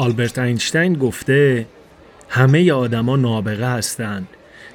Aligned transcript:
آلبرت 0.00 0.38
اینشتین 0.38 0.94
گفته 0.94 1.66
همه 2.28 2.72
آدما 2.72 3.16
نابغه 3.16 3.66
هستند 3.66 4.28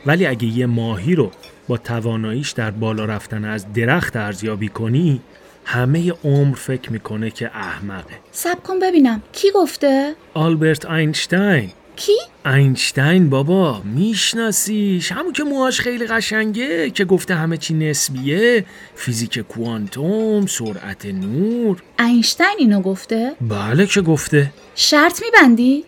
ولی 0.06 0.26
اگه 0.26 0.46
یه 0.46 0.66
ماهی 0.66 1.16
رو 1.16 1.32
با 1.68 1.78
تواناییش 1.78 2.52
در 2.52 2.72
بالا 2.72 3.06
رفتن 3.06 3.46
از 3.46 3.74
درخت 3.74 4.16
ارزیابی 4.16 4.68
کنی 4.68 5.22
همه 5.66 6.14
عمر 6.24 6.56
فکر 6.56 6.92
می‌کنه 6.92 7.30
که 7.30 7.46
احمقه. 7.58 8.16
سب 8.32 8.64
کن 8.64 8.80
ببینم. 8.80 9.22
کی 9.32 9.52
گفته؟ 9.52 10.16
آلبرت 10.34 10.86
اینشتین. 10.86 11.72
کی؟ 11.96 12.18
اینشتین 12.46 13.30
بابا 13.30 13.82
میشناسیش 13.86 15.12
همون 15.12 15.34
که 15.34 15.44
موهاش 15.44 15.80
خیلی 15.80 16.08
قشنگه 16.08 16.90
که 16.90 17.06
گفته 17.06 17.36
همه 17.36 17.58
چی 17.58 17.74
نسبیه 17.74 18.66
فیزیک 18.96 19.40
کوانتوم 19.40 20.46
سرعت 20.46 21.06
نور 21.06 21.84
اینشتین 22.00 22.56
اینو 22.58 22.82
گفته؟ 22.82 23.32
بله 23.42 23.86
که 23.86 24.02
گفته 24.02 24.52
شرط 24.76 25.22
میبندی؟ 25.24 25.84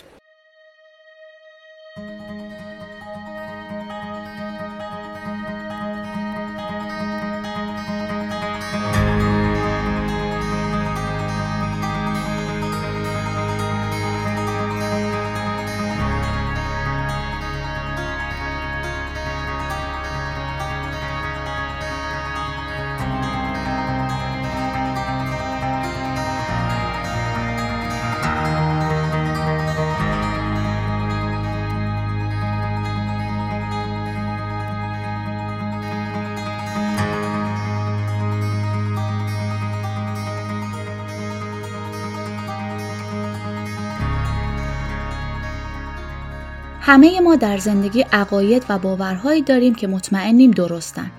همه 46.88 47.20
ما 47.20 47.36
در 47.36 47.58
زندگی 47.58 48.02
عقاید 48.02 48.66
و 48.70 48.80
باورهایی 48.80 49.42
داریم 49.42 49.76
که 49.76 49.88
مطمئنیم 49.88 50.52
درستن. 50.52 51.12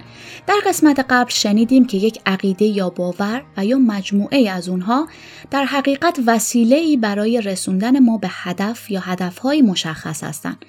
در 0.46 0.60
قسمت 0.66 1.06
قبل 1.10 1.30
شنیدیم 1.30 1.84
که 1.84 1.96
یک 1.96 2.20
عقیده 2.26 2.64
یا 2.64 2.90
باور 2.90 3.42
و 3.56 3.64
یا 3.64 3.78
مجموعه 3.78 4.50
از 4.50 4.68
اونها 4.68 5.08
در 5.50 5.64
حقیقت 5.64 6.18
وسیله 6.26 6.76
ای 6.76 6.96
برای 6.96 7.40
رسوندن 7.40 7.98
ما 7.98 8.18
به 8.18 8.28
هدف 8.30 8.90
یا 8.90 9.00
هدفهای 9.00 9.62
مشخص 9.62 10.24
هستند 10.24 10.64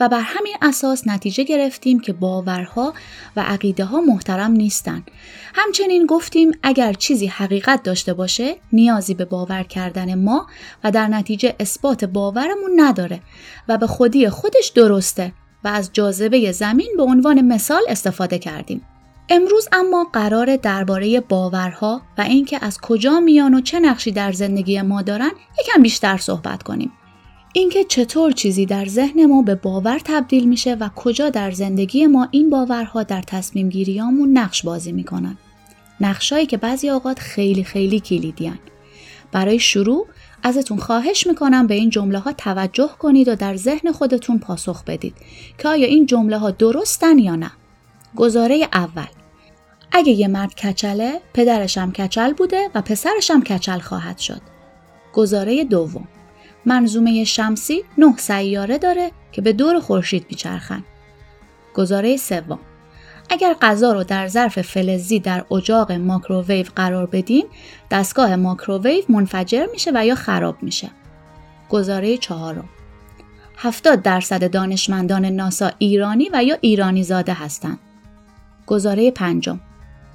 و 0.00 0.08
بر 0.08 0.20
همین 0.20 0.54
اساس 0.62 1.06
نتیجه 1.06 1.44
گرفتیم 1.44 2.00
که 2.00 2.12
باورها 2.12 2.94
و 3.36 3.40
عقیده 3.40 3.84
ها 3.84 4.00
محترم 4.00 4.50
نیستند. 4.50 5.10
همچنین 5.54 6.06
گفتیم 6.06 6.52
اگر 6.62 6.92
چیزی 6.92 7.26
حقیقت 7.26 7.82
داشته 7.82 8.14
باشه 8.14 8.56
نیازی 8.72 9.14
به 9.14 9.24
باور 9.24 9.62
کردن 9.62 10.14
ما 10.14 10.46
و 10.84 10.90
در 10.90 11.08
نتیجه 11.08 11.54
اثبات 11.60 12.04
باورمون 12.04 12.70
نداره 12.76 13.20
و 13.68 13.78
به 13.78 13.86
خودی 13.86 14.30
خودش 14.44 14.68
درسته 14.68 15.32
و 15.64 15.68
از 15.68 15.90
جاذبه 15.92 16.52
زمین 16.52 16.92
به 16.96 17.02
عنوان 17.02 17.40
مثال 17.40 17.82
استفاده 17.88 18.38
کردیم. 18.38 18.82
امروز 19.28 19.68
اما 19.72 20.06
قرار 20.12 20.56
درباره 20.56 21.20
باورها 21.20 22.02
و 22.18 22.20
اینکه 22.20 22.58
از 22.64 22.80
کجا 22.80 23.20
میان 23.20 23.54
و 23.54 23.60
چه 23.60 23.80
نقشی 23.80 24.12
در 24.12 24.32
زندگی 24.32 24.82
ما 24.82 25.02
دارن 25.02 25.30
یکم 25.60 25.82
بیشتر 25.82 26.16
صحبت 26.16 26.62
کنیم. 26.62 26.92
اینکه 27.54 27.84
چطور 27.84 28.32
چیزی 28.32 28.66
در 28.66 28.86
ذهن 28.86 29.26
ما 29.26 29.42
به 29.42 29.54
باور 29.54 30.00
تبدیل 30.04 30.48
میشه 30.48 30.74
و 30.74 30.88
کجا 30.96 31.30
در 31.30 31.50
زندگی 31.50 32.06
ما 32.06 32.28
این 32.30 32.50
باورها 32.50 33.02
در 33.02 33.22
تصمیم 33.22 33.68
گیریامون 33.68 34.38
نقش 34.38 34.62
بازی 34.62 34.92
می‌کنن. 34.92 35.36
نقشایی 36.00 36.46
که 36.46 36.56
بعضی 36.56 36.90
اوقات 36.90 37.18
خیلی 37.18 37.64
خیلی 37.64 38.00
کلیدیان. 38.00 38.58
برای 39.32 39.58
شروع 39.58 40.06
ازتون 40.44 40.78
خواهش 40.78 41.26
می‌کنم 41.26 41.66
به 41.66 41.74
این 41.74 41.90
جمله 41.90 42.18
ها 42.18 42.32
توجه 42.32 42.90
کنید 42.98 43.28
و 43.28 43.34
در 43.34 43.56
ذهن 43.56 43.92
خودتون 43.92 44.38
پاسخ 44.38 44.84
بدید 44.84 45.14
که 45.58 45.68
آیا 45.68 45.86
این 45.86 46.06
جمله 46.06 46.38
ها 46.38 46.50
درستن 46.50 47.18
یا 47.18 47.36
نه. 47.36 47.50
گزاره 48.16 48.68
اول 48.72 49.06
اگه 49.92 50.12
یه 50.12 50.28
مرد 50.28 50.54
کچله 50.54 51.20
پدرشم 51.34 51.92
کچل 51.92 52.32
بوده 52.32 52.70
و 52.74 52.82
پسرشم 52.82 53.40
کچل 53.40 53.78
خواهد 53.78 54.18
شد. 54.18 54.40
گزاره 55.12 55.64
دوم 55.64 56.08
منظومه 56.64 57.24
شمسی 57.24 57.84
نه 57.98 58.16
سیاره 58.16 58.78
داره 58.78 59.10
که 59.32 59.42
به 59.42 59.52
دور 59.52 59.80
خورشید 59.80 60.26
میچرخن. 60.30 60.84
گزاره 61.74 62.16
سوم 62.16 62.58
اگر 63.30 63.54
غذا 63.62 63.92
رو 63.92 64.04
در 64.04 64.28
ظرف 64.28 64.62
فلزی 64.62 65.18
در 65.18 65.44
اجاق 65.50 65.92
ماکروویو 65.92 66.66
قرار 66.76 67.06
بدیم 67.06 67.44
دستگاه 67.90 68.36
ماکروویو 68.36 69.04
منفجر 69.08 69.66
میشه 69.72 69.90
و 69.94 70.06
یا 70.06 70.14
خراب 70.14 70.56
میشه. 70.62 70.90
گزاره 71.68 72.16
چهارم 72.16 72.68
70 73.56 74.02
درصد 74.02 74.50
دانشمندان 74.50 75.24
ناسا 75.24 75.70
ایرانی 75.78 76.30
و 76.32 76.44
یا 76.44 76.56
ایرانی 76.60 77.02
زاده 77.02 77.32
هستند. 77.32 77.78
گزاره 78.66 79.10
پنجم 79.10 79.60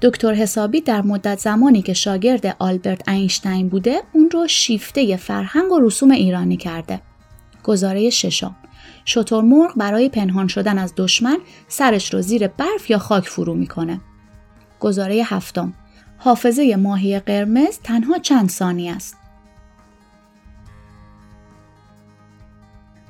دکتر 0.02 0.34
حسابی 0.34 0.82
در 0.82 1.02
مدت 1.02 1.40
زمانی 1.40 1.82
که 1.82 1.94
شاگرد 1.94 2.56
آلبرت 2.60 3.10
اینشتین 3.10 3.70
بوده 3.70 4.02
اون 4.14 4.30
رو 4.32 4.48
شیفته 4.48 5.18
فرهنگ 5.18 5.72
و 5.72 5.80
رسوم 5.80 6.12
ایرانی 6.12 6.58
کرده. 6.58 7.02
گزاره 7.64 8.10
ششم 8.10 8.56
شترمرغ 9.10 9.74
برای 9.78 10.10
پنهان 10.10 10.48
شدن 10.48 10.78
از 10.78 10.94
دشمن 10.98 11.38
سرش 11.68 12.14
رو 12.14 12.22
زیر 12.22 12.48
برف 12.48 12.90
یا 12.90 12.98
خاک 12.98 13.28
فرو 13.28 13.54
می‌کنه. 13.54 14.02
گزاره 14.80 15.16
هفتم 15.26 15.74
حافظه 16.18 16.76
ماهی 16.76 17.20
قرمز 17.20 17.80
تنها 17.84 18.18
چند 18.18 18.50
ثانی 18.50 18.90
است. 18.90 19.18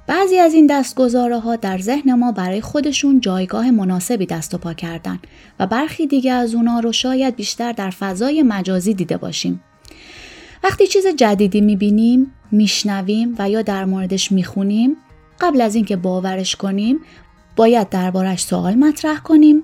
بعضی 0.08 0.40
از 0.40 0.54
این 0.54 0.68
دستگذاره 0.68 1.40
ها 1.40 1.56
در 1.56 1.78
ذهن 1.78 2.14
ما 2.14 2.31
برای 2.31 2.62
خودشون 2.62 3.20
جایگاه 3.20 3.72
مناسبی 3.72 4.26
دست 4.26 4.54
و 4.54 4.58
پا 4.58 4.74
کردن 4.74 5.20
و 5.60 5.68
برخی 5.68 6.08
دیگه 6.08 6.31
از 6.34 6.56
اونا 6.56 6.80
رو 6.80 6.92
شاید 6.92 7.36
بیشتر 7.36 7.72
در 7.72 7.90
فضای 7.90 8.44
مجازی 8.44 8.94
دیده 8.94 9.18
باشیم. 9.18 9.64
وقتی 10.64 10.88
چیز 10.88 11.08
جدیدی 11.08 11.62
می‌بینیم، 11.62 12.34
میشنویم 12.52 13.36
و 13.40 13.50
یا 13.50 13.62
در 13.62 13.86
موردش 13.86 14.31
می‌خونیم، 14.31 14.98
قبل 15.41 15.61
از 15.61 15.75
اینکه 15.75 15.95
باورش 15.95 16.55
کنیم، 16.55 17.00
باید 17.55 17.89
دربارش 17.89 18.41
سوال 18.41 18.75
مطرح 18.75 19.19
کنیم، 19.19 19.63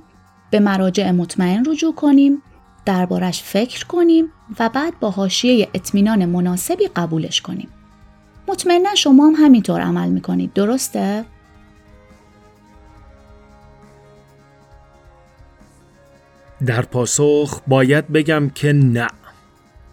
به 0.52 0.60
مراجع 0.60 1.12
مطمئن 1.12 1.66
رجوع 1.66 1.96
کنیم، 1.96 2.42
دربارش 2.86 3.44
فکر 3.44 3.86
کنیم 3.86 4.32
و 4.60 4.70
بعد 4.70 5.00
با 5.00 5.12
حاشیه 5.12 5.70
اطمینان 5.74 6.26
مناسبی 6.26 6.88
قبولش 6.96 7.42
کنیم. 7.42 7.70
مطمئنا 8.48 8.96
شما 8.96 9.28
هم 9.28 9.34
همینطور 9.46 9.82
عمل 9.82 10.10
می‌کنید 10.10 10.54
درسته؟ 10.54 11.26
در 16.66 16.82
پاسخ 16.82 17.62
باید 17.68 18.08
بگم 18.08 18.50
که 18.50 18.74
نه 18.74 19.08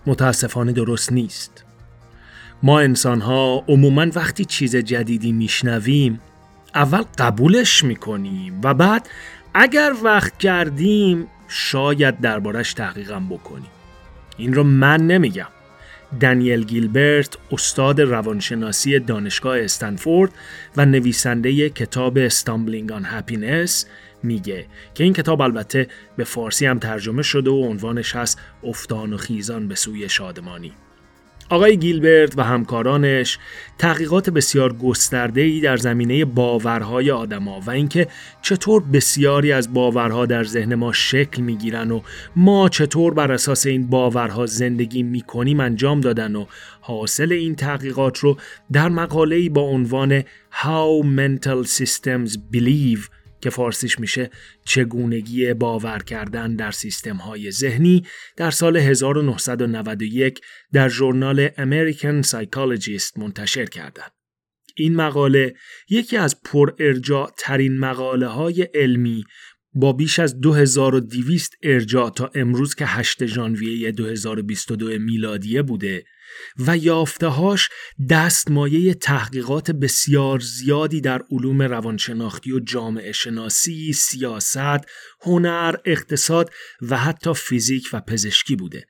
متاسفانه 0.06 0.72
درست 0.72 1.12
نیست 1.12 1.64
ما 2.62 2.81
انسان 2.81 3.21
ها 3.21 3.65
عموما 3.69 4.06
وقتی 4.15 4.45
چیز 4.45 4.77
جدیدی 4.77 5.33
میشنویم 5.33 6.21
اول 6.75 7.03
قبولش 7.19 7.84
می‌کنیم 7.84 8.61
و 8.65 8.75
بعد 8.75 9.09
اگر 9.55 9.93
وقت 10.03 10.39
کردیم 10.39 11.27
شاید 11.49 12.21
دربارش 12.21 12.75
تحقیقم 12.75 13.28
بکنیم. 13.28 13.71
این 14.37 14.55
رو 14.55 14.65
من 14.65 15.06
نمیگم. 15.06 15.49
دنیل 16.21 16.65
گیلبرت 16.65 17.37
استاد 17.53 18.00
روانشناسی 18.00 18.99
دانشگاه 18.99 19.59
استنفورد 19.59 20.32
و 20.76 20.87
نویسنده 20.87 21.69
کتاب 21.69 22.19
استامبلینگ 22.19 22.93
آن 22.93 23.05
هپینس 23.05 23.87
میگه 24.23 24.67
که 24.94 25.05
این 25.05 25.12
کتاب 25.12 25.41
البته 25.41 25.88
به 26.17 26.25
فارسی 26.25 26.67
هم 26.67 26.79
ترجمه 26.79 27.23
شده 27.23 27.50
و 27.50 27.64
عنوانش 27.64 28.17
هست 28.17 28.41
افتان 28.64 29.12
و 29.12 29.17
خیزان 29.17 29.69
به 29.69 29.75
سوی 29.75 30.09
شادمانی. 30.09 30.73
آقای 31.52 31.76
گیلبرت 31.76 32.38
و 32.38 32.43
همکارانش 32.43 33.38
تحقیقات 33.78 34.31
بسیار 34.31 34.72
گسترده‌ای 34.72 35.60
در 35.60 35.76
زمینه 35.76 36.25
باورهای 36.25 37.10
آدما 37.10 37.60
و 37.60 37.70
اینکه 37.70 38.08
چطور 38.43 38.82
بسیاری 38.82 39.52
از 39.52 39.75
باورها 39.75 40.26
در 40.26 40.44
ذهن 40.44 40.75
ما 40.75 40.93
شکل 40.93 41.43
می‌گیرن 41.43 41.90
و 41.90 42.00
ما 42.37 42.69
چطور 42.69 43.14
بر 43.14 43.32
اساس 43.32 43.66
این 43.66 43.87
باورها 43.87 44.46
زندگی 44.46 45.02
می‌کنیم 45.02 45.60
انجام 45.60 46.00
دادن 46.00 46.37
و 46.37 46.46
حاصل 46.81 47.32
این 47.32 47.54
تحقیقات 47.54 48.19
رو 48.19 48.37
در 48.72 48.88
مقاله‌ای 48.88 49.49
با 49.49 49.62
عنوان 49.62 50.20
How 50.52 51.04
Mental 51.16 51.66
Systems 51.66 52.37
Believe 52.52 53.08
که 53.43 53.50
فارسیش 53.50 53.99
میشه 53.99 54.31
چگونگی 54.65 55.55
باور 55.55 55.99
کردن 55.99 56.56
در 56.56 56.71
سیستم 56.71 57.17
های 57.17 57.50
ذهنی 57.50 58.05
در 58.37 58.50
سال 58.50 58.77
1991 58.77 60.41
در 60.73 60.89
ژورنال 60.89 61.49
American 61.49 62.27
Psychologist 62.27 63.19
منتشر 63.19 63.67
کردند. 63.67 64.12
این 64.77 64.97
مقاله 64.97 65.55
یکی 65.89 66.17
از 66.17 66.43
پر 66.43 66.73
ارجاع 66.79 67.33
ترین 67.39 67.79
مقاله 67.79 68.27
های 68.27 68.62
علمی 68.62 69.25
با 69.75 69.93
بیش 69.93 70.19
از 70.19 70.41
2200 70.41 71.55
ارجاع 71.62 72.11
تا 72.11 72.31
امروز 72.35 72.75
که 72.75 72.87
8 72.87 73.27
ژانویه 73.27 73.93
2022 73.93 74.99
میلادیه 74.99 75.62
بوده 75.62 76.05
و 76.67 76.76
یافتهاش 76.76 77.69
دستمایه 78.11 78.94
تحقیقات 78.94 79.70
بسیار 79.70 80.38
زیادی 80.38 81.00
در 81.00 81.23
علوم 81.31 81.62
روانشناختی 81.62 82.52
و 82.52 82.61
جامعه 82.61 83.12
شناسی، 83.12 83.93
سیاست، 83.93 84.87
هنر، 85.23 85.75
اقتصاد 85.84 86.50
و 86.82 86.96
حتی 86.96 87.34
فیزیک 87.34 87.88
و 87.93 88.00
پزشکی 88.00 88.56
بوده. 88.56 88.87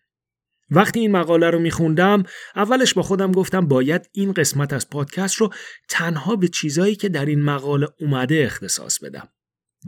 وقتی 0.70 1.00
این 1.00 1.12
مقاله 1.12 1.50
رو 1.50 1.58
میخوندم 1.58 2.22
اولش 2.56 2.94
با 2.94 3.02
خودم 3.02 3.32
گفتم 3.32 3.68
باید 3.68 4.08
این 4.12 4.32
قسمت 4.32 4.72
از 4.72 4.90
پادکست 4.90 5.36
رو 5.36 5.50
تنها 5.88 6.36
به 6.36 6.48
چیزایی 6.48 6.94
که 6.94 7.08
در 7.08 7.26
این 7.26 7.42
مقاله 7.42 7.88
اومده 8.00 8.42
اختصاص 8.44 8.98
بدم. 8.98 9.28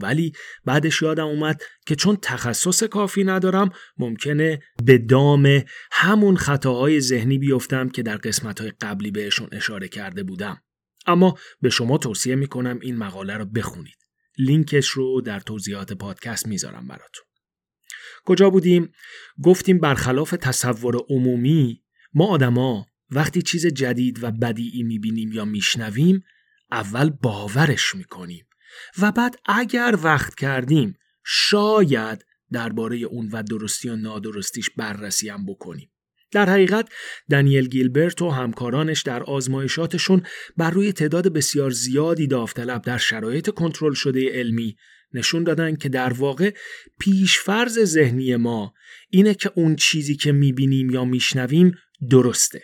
ولی 0.01 0.31
بعدش 0.65 1.01
یادم 1.01 1.27
اومد 1.27 1.61
که 1.85 1.95
چون 1.95 2.17
تخصص 2.21 2.83
کافی 2.83 3.23
ندارم 3.23 3.69
ممکنه 3.97 4.59
به 4.85 4.97
دام 4.97 5.63
همون 5.91 6.37
خطاهای 6.37 7.01
ذهنی 7.01 7.37
بیفتم 7.37 7.89
که 7.89 8.03
در 8.03 8.17
قسمتهای 8.17 8.71
قبلی 8.81 9.11
بهشون 9.11 9.49
اشاره 9.51 9.87
کرده 9.87 10.23
بودم. 10.23 10.61
اما 11.05 11.37
به 11.61 11.69
شما 11.69 11.97
توصیه 11.97 12.35
می‌کنم 12.35 12.79
این 12.81 12.97
مقاله 12.97 13.37
رو 13.37 13.45
بخونید. 13.45 13.97
لینکش 14.37 14.87
رو 14.87 15.21
در 15.21 15.39
توضیحات 15.39 15.93
پادکست 15.93 16.47
می‌ذارم 16.47 16.87
براتون. 16.87 17.25
کجا 18.25 18.49
بودیم؟ 18.49 18.91
گفتیم 19.43 19.79
برخلاف 19.79 20.31
تصور 20.41 20.95
عمومی 21.09 21.83
ما 22.13 22.27
آدما 22.27 22.85
وقتی 23.09 23.41
چیز 23.41 23.67
جدید 23.67 24.23
و 24.23 24.31
بدیعی 24.31 24.83
می‌بینیم 24.83 25.31
یا 25.31 25.45
میشنویم 25.45 26.23
اول 26.71 27.09
باورش 27.09 27.95
می‌کنیم 27.95 28.47
و 29.01 29.11
بعد 29.11 29.35
اگر 29.45 29.97
وقت 30.03 30.35
کردیم 30.35 30.97
شاید 31.23 32.25
درباره 32.51 32.97
اون 32.97 33.29
و 33.31 33.43
درستی 33.43 33.89
و 33.89 33.95
نادرستیش 33.95 34.69
بررسی 34.69 35.29
هم 35.29 35.45
بکنیم. 35.45 35.89
در 36.31 36.49
حقیقت 36.49 36.89
دانیل 37.29 37.67
گیلبرت 37.67 38.21
و 38.21 38.29
همکارانش 38.29 39.01
در 39.01 39.23
آزمایشاتشون 39.23 40.23
بر 40.57 40.69
روی 40.69 40.93
تعداد 40.93 41.33
بسیار 41.33 41.71
زیادی 41.71 42.27
داوطلب 42.27 42.81
در 42.81 42.97
شرایط 42.97 43.49
کنترل 43.49 43.93
شده 43.93 44.29
علمی 44.29 44.75
نشون 45.13 45.43
دادن 45.43 45.75
که 45.75 45.89
در 45.89 46.13
واقع 46.13 46.53
پیشفرز 46.99 47.79
ذهنی 47.79 48.35
ما 48.35 48.73
اینه 49.09 49.33
که 49.33 49.51
اون 49.55 49.75
چیزی 49.75 50.15
که 50.15 50.31
می‌بینیم 50.31 50.89
یا 50.89 51.05
میشنویم 51.05 51.77
درسته. 52.09 52.63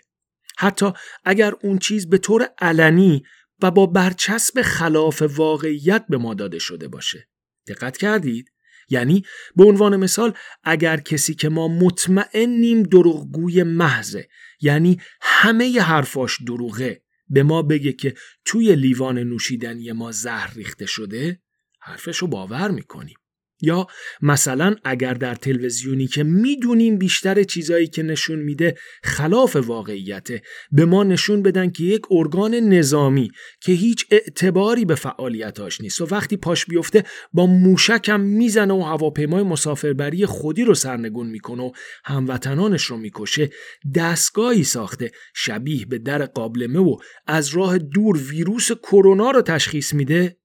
حتی 0.57 0.91
اگر 1.23 1.53
اون 1.61 1.77
چیز 1.77 2.09
به 2.09 2.17
طور 2.17 2.49
علنی 2.59 3.23
و 3.61 3.71
با 3.71 3.85
برچسب 3.85 4.61
خلاف 4.61 5.21
واقعیت 5.21 6.05
به 6.09 6.17
ما 6.17 6.33
داده 6.33 6.59
شده 6.59 6.87
باشه. 6.87 7.27
دقت 7.67 7.97
کردید؟ 7.97 8.51
یعنی 8.89 9.23
به 9.55 9.63
عنوان 9.63 9.95
مثال 9.95 10.33
اگر 10.63 10.97
کسی 10.97 11.33
که 11.33 11.49
ما 11.49 11.67
مطمئنیم 11.67 12.83
دروغگوی 12.83 13.63
محضه 13.63 14.29
یعنی 14.61 15.01
همه 15.21 15.67
ی 15.67 15.79
حرفاش 15.79 16.41
دروغه 16.41 17.01
به 17.29 17.43
ما 17.43 17.61
بگه 17.61 17.93
که 17.93 18.13
توی 18.45 18.75
لیوان 18.75 19.19
نوشیدنی 19.19 19.91
ما 19.91 20.11
زهر 20.11 20.53
ریخته 20.55 20.85
شده 20.85 21.41
حرفشو 21.79 22.27
باور 22.27 22.71
می‌کنیم 22.71 23.17
یا 23.61 23.87
مثلا 24.21 24.75
اگر 24.83 25.13
در 25.13 25.35
تلویزیونی 25.35 26.07
که 26.07 26.23
می‌دونیم 26.23 26.97
بیشتر 26.97 27.43
چیزایی 27.43 27.87
که 27.87 28.03
نشون 28.03 28.39
میده 28.39 28.77
خلاف 29.03 29.55
واقعیته 29.55 30.41
به 30.71 30.85
ما 30.85 31.03
نشون 31.03 31.41
بدن 31.41 31.69
که 31.69 31.83
یک 31.83 32.01
ارگان 32.11 32.55
نظامی 32.55 33.31
که 33.61 33.71
هیچ 33.71 34.05
اعتباری 34.11 34.85
به 34.85 34.95
فعالیتاش 34.95 35.81
نیست 35.81 36.01
و 36.01 36.07
وقتی 36.11 36.37
پاش 36.37 36.65
بیفته 36.65 37.03
با 37.33 37.45
موشکم 37.45 38.19
می‌زنه 38.19 38.73
و 38.73 38.81
هواپیمای 38.81 39.43
مسافربری 39.43 40.25
خودی 40.25 40.63
رو 40.63 40.73
سرنگون 40.75 41.27
می‌کنه 41.27 41.63
و 41.63 41.71
هموطنانش 42.05 42.83
رو 42.83 42.97
می‌کشه 42.97 43.49
دستگاهی 43.95 44.63
ساخته 44.63 45.11
شبیه 45.35 45.85
به 45.85 45.97
در 45.97 46.25
قابلمه 46.25 46.79
و 46.79 46.97
از 47.27 47.49
راه 47.49 47.77
دور 47.77 48.17
ویروس 48.17 48.71
کرونا 48.71 49.31
رو 49.31 49.41
تشخیص 49.41 49.93
میده 49.93 50.37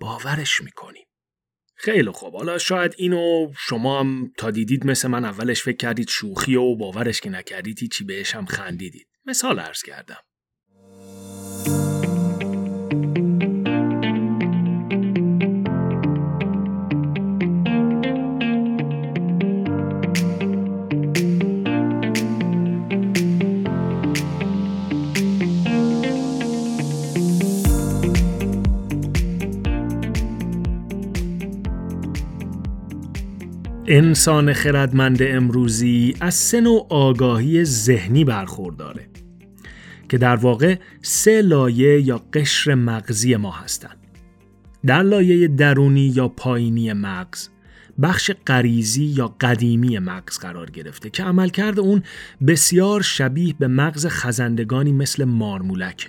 باورش 0.00 0.62
می‌کنیم. 0.62 1.04
خیلی 1.82 2.10
خوب. 2.10 2.36
حالا 2.36 2.58
شاید 2.58 2.94
اینو 2.98 3.52
شما 3.58 4.00
هم 4.00 4.32
تا 4.38 4.50
دیدید 4.50 4.86
مثل 4.86 5.08
من 5.08 5.24
اولش 5.24 5.62
فکر 5.62 5.76
کردید 5.76 6.08
شوخی 6.08 6.56
و 6.56 6.74
باورش 6.74 7.20
که 7.20 7.30
نکردید 7.30 7.90
چی 7.92 8.04
بهش 8.04 8.34
هم 8.34 8.46
خندیدید. 8.46 9.08
مثال 9.26 9.60
عرض 9.60 9.82
کردم. 9.82 10.18
انسان 33.94 34.52
خردمند 34.52 35.22
امروزی 35.22 36.14
از 36.20 36.34
سه 36.34 36.60
نوع 36.60 36.86
آگاهی 36.88 37.64
ذهنی 37.64 38.24
برخورداره 38.24 39.08
که 40.08 40.18
در 40.18 40.36
واقع 40.36 40.76
سه 41.02 41.42
لایه 41.42 42.00
یا 42.00 42.22
قشر 42.32 42.74
مغزی 42.74 43.36
ما 43.36 43.50
هستند. 43.50 43.96
در 44.86 45.02
لایه 45.02 45.48
درونی 45.48 46.12
یا 46.16 46.28
پایینی 46.28 46.92
مغز 46.92 47.48
بخش 48.02 48.30
غریزی 48.46 49.04
یا 49.04 49.36
قدیمی 49.40 49.98
مغز 49.98 50.38
قرار 50.38 50.70
گرفته 50.70 51.10
که 51.10 51.24
عملکرد 51.24 51.80
اون 51.80 52.02
بسیار 52.46 53.02
شبیه 53.02 53.54
به 53.58 53.68
مغز 53.68 54.06
خزندگانی 54.06 54.92
مثل 54.92 55.24
مارمولکه. 55.24 56.08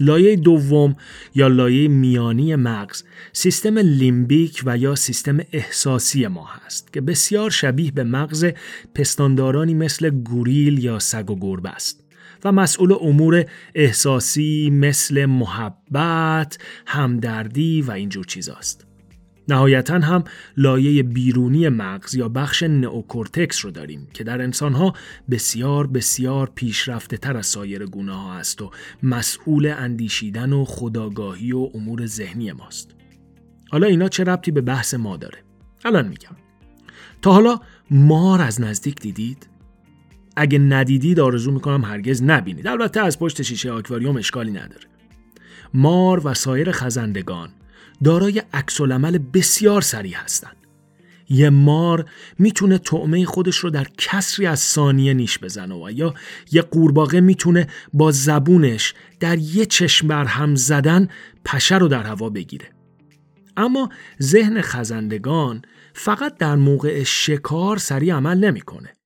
لایه 0.00 0.36
دوم 0.36 0.96
یا 1.34 1.48
لایه 1.48 1.88
میانی 1.88 2.56
مغز 2.56 3.02
سیستم 3.32 3.78
لیمبیک 3.78 4.62
و 4.66 4.76
یا 4.76 4.94
سیستم 4.94 5.38
احساسی 5.52 6.26
ما 6.26 6.46
هست 6.46 6.92
که 6.92 7.00
بسیار 7.00 7.50
شبیه 7.50 7.92
به 7.92 8.04
مغز 8.04 8.46
پستاندارانی 8.94 9.74
مثل 9.74 10.10
گوریل 10.10 10.84
یا 10.84 10.98
سگ 10.98 11.30
و 11.30 11.38
گربه 11.40 11.70
است 11.70 12.04
و 12.44 12.52
مسئول 12.52 12.94
امور 13.00 13.44
احساسی 13.74 14.70
مثل 14.70 15.26
محبت، 15.26 16.58
همدردی 16.86 17.82
و 17.82 17.90
اینجور 17.90 18.24
چیزاست. 18.24 18.87
نهایتا 19.48 19.94
هم 19.94 20.24
لایه 20.56 21.02
بیرونی 21.02 21.68
مغز 21.68 22.14
یا 22.14 22.28
بخش 22.28 22.62
نئوکورتکس 22.62 23.64
رو 23.64 23.70
داریم 23.70 24.08
که 24.14 24.24
در 24.24 24.42
انسانها 24.42 24.94
بسیار 25.30 25.86
بسیار 25.86 26.52
پیشرفته 26.54 27.16
تر 27.16 27.36
از 27.36 27.46
سایر 27.46 27.86
گونه 27.86 28.12
ها 28.12 28.34
است 28.34 28.62
و 28.62 28.70
مسئول 29.02 29.74
اندیشیدن 29.78 30.52
و 30.52 30.64
خداگاهی 30.64 31.52
و 31.52 31.68
امور 31.74 32.06
ذهنی 32.06 32.52
ماست. 32.52 32.94
حالا 33.70 33.86
اینا 33.86 34.08
چه 34.08 34.24
ربطی 34.24 34.50
به 34.50 34.60
بحث 34.60 34.94
ما 34.94 35.16
داره؟ 35.16 35.38
الان 35.84 36.08
میگم. 36.08 36.36
تا 37.22 37.32
حالا 37.32 37.60
مار 37.90 38.42
از 38.42 38.60
نزدیک 38.60 39.00
دیدید؟ 39.00 39.48
اگه 40.36 40.58
ندیدید 40.58 41.20
آرزو 41.20 41.50
می‌کنم 41.50 41.84
هرگز 41.84 42.22
نبینید. 42.22 42.66
البته 42.66 43.00
از 43.00 43.18
پشت 43.18 43.42
شیشه 43.42 43.70
آکواریوم 43.70 44.16
اشکالی 44.16 44.50
نداره. 44.50 44.84
مار 45.74 46.26
و 46.26 46.34
سایر 46.34 46.72
خزندگان 46.72 47.50
دارای 48.04 48.42
عکسالعمل 48.52 49.18
بسیار 49.18 49.80
سریع 49.80 50.16
هستند. 50.16 50.56
یه 51.28 51.50
مار 51.50 52.10
می‌تونه 52.38 52.78
طعمه 52.78 53.24
خودش 53.24 53.56
رو 53.56 53.70
در 53.70 53.86
کسری 53.98 54.46
از 54.46 54.60
ثانیه 54.60 55.14
نیش 55.14 55.38
بزنه 55.38 55.74
و 55.74 55.90
یا 55.90 56.14
یه 56.52 56.62
قورباغه 56.62 57.20
می‌تونه 57.20 57.66
با 57.92 58.10
زبونش 58.10 58.94
در 59.20 59.38
یه 59.38 59.66
چشم 59.66 60.08
بر 60.08 60.24
هم 60.24 60.54
زدن 60.54 61.08
پشه 61.44 61.78
رو 61.78 61.88
در 61.88 62.02
هوا 62.02 62.30
بگیره. 62.30 62.66
اما 63.56 63.88
ذهن 64.22 64.60
خزندگان 64.60 65.62
فقط 65.94 66.36
در 66.36 66.56
موقع 66.56 67.02
شکار 67.02 67.76
سریع 67.76 68.14
عمل 68.14 68.38
نمی‌کنه. 68.38 68.97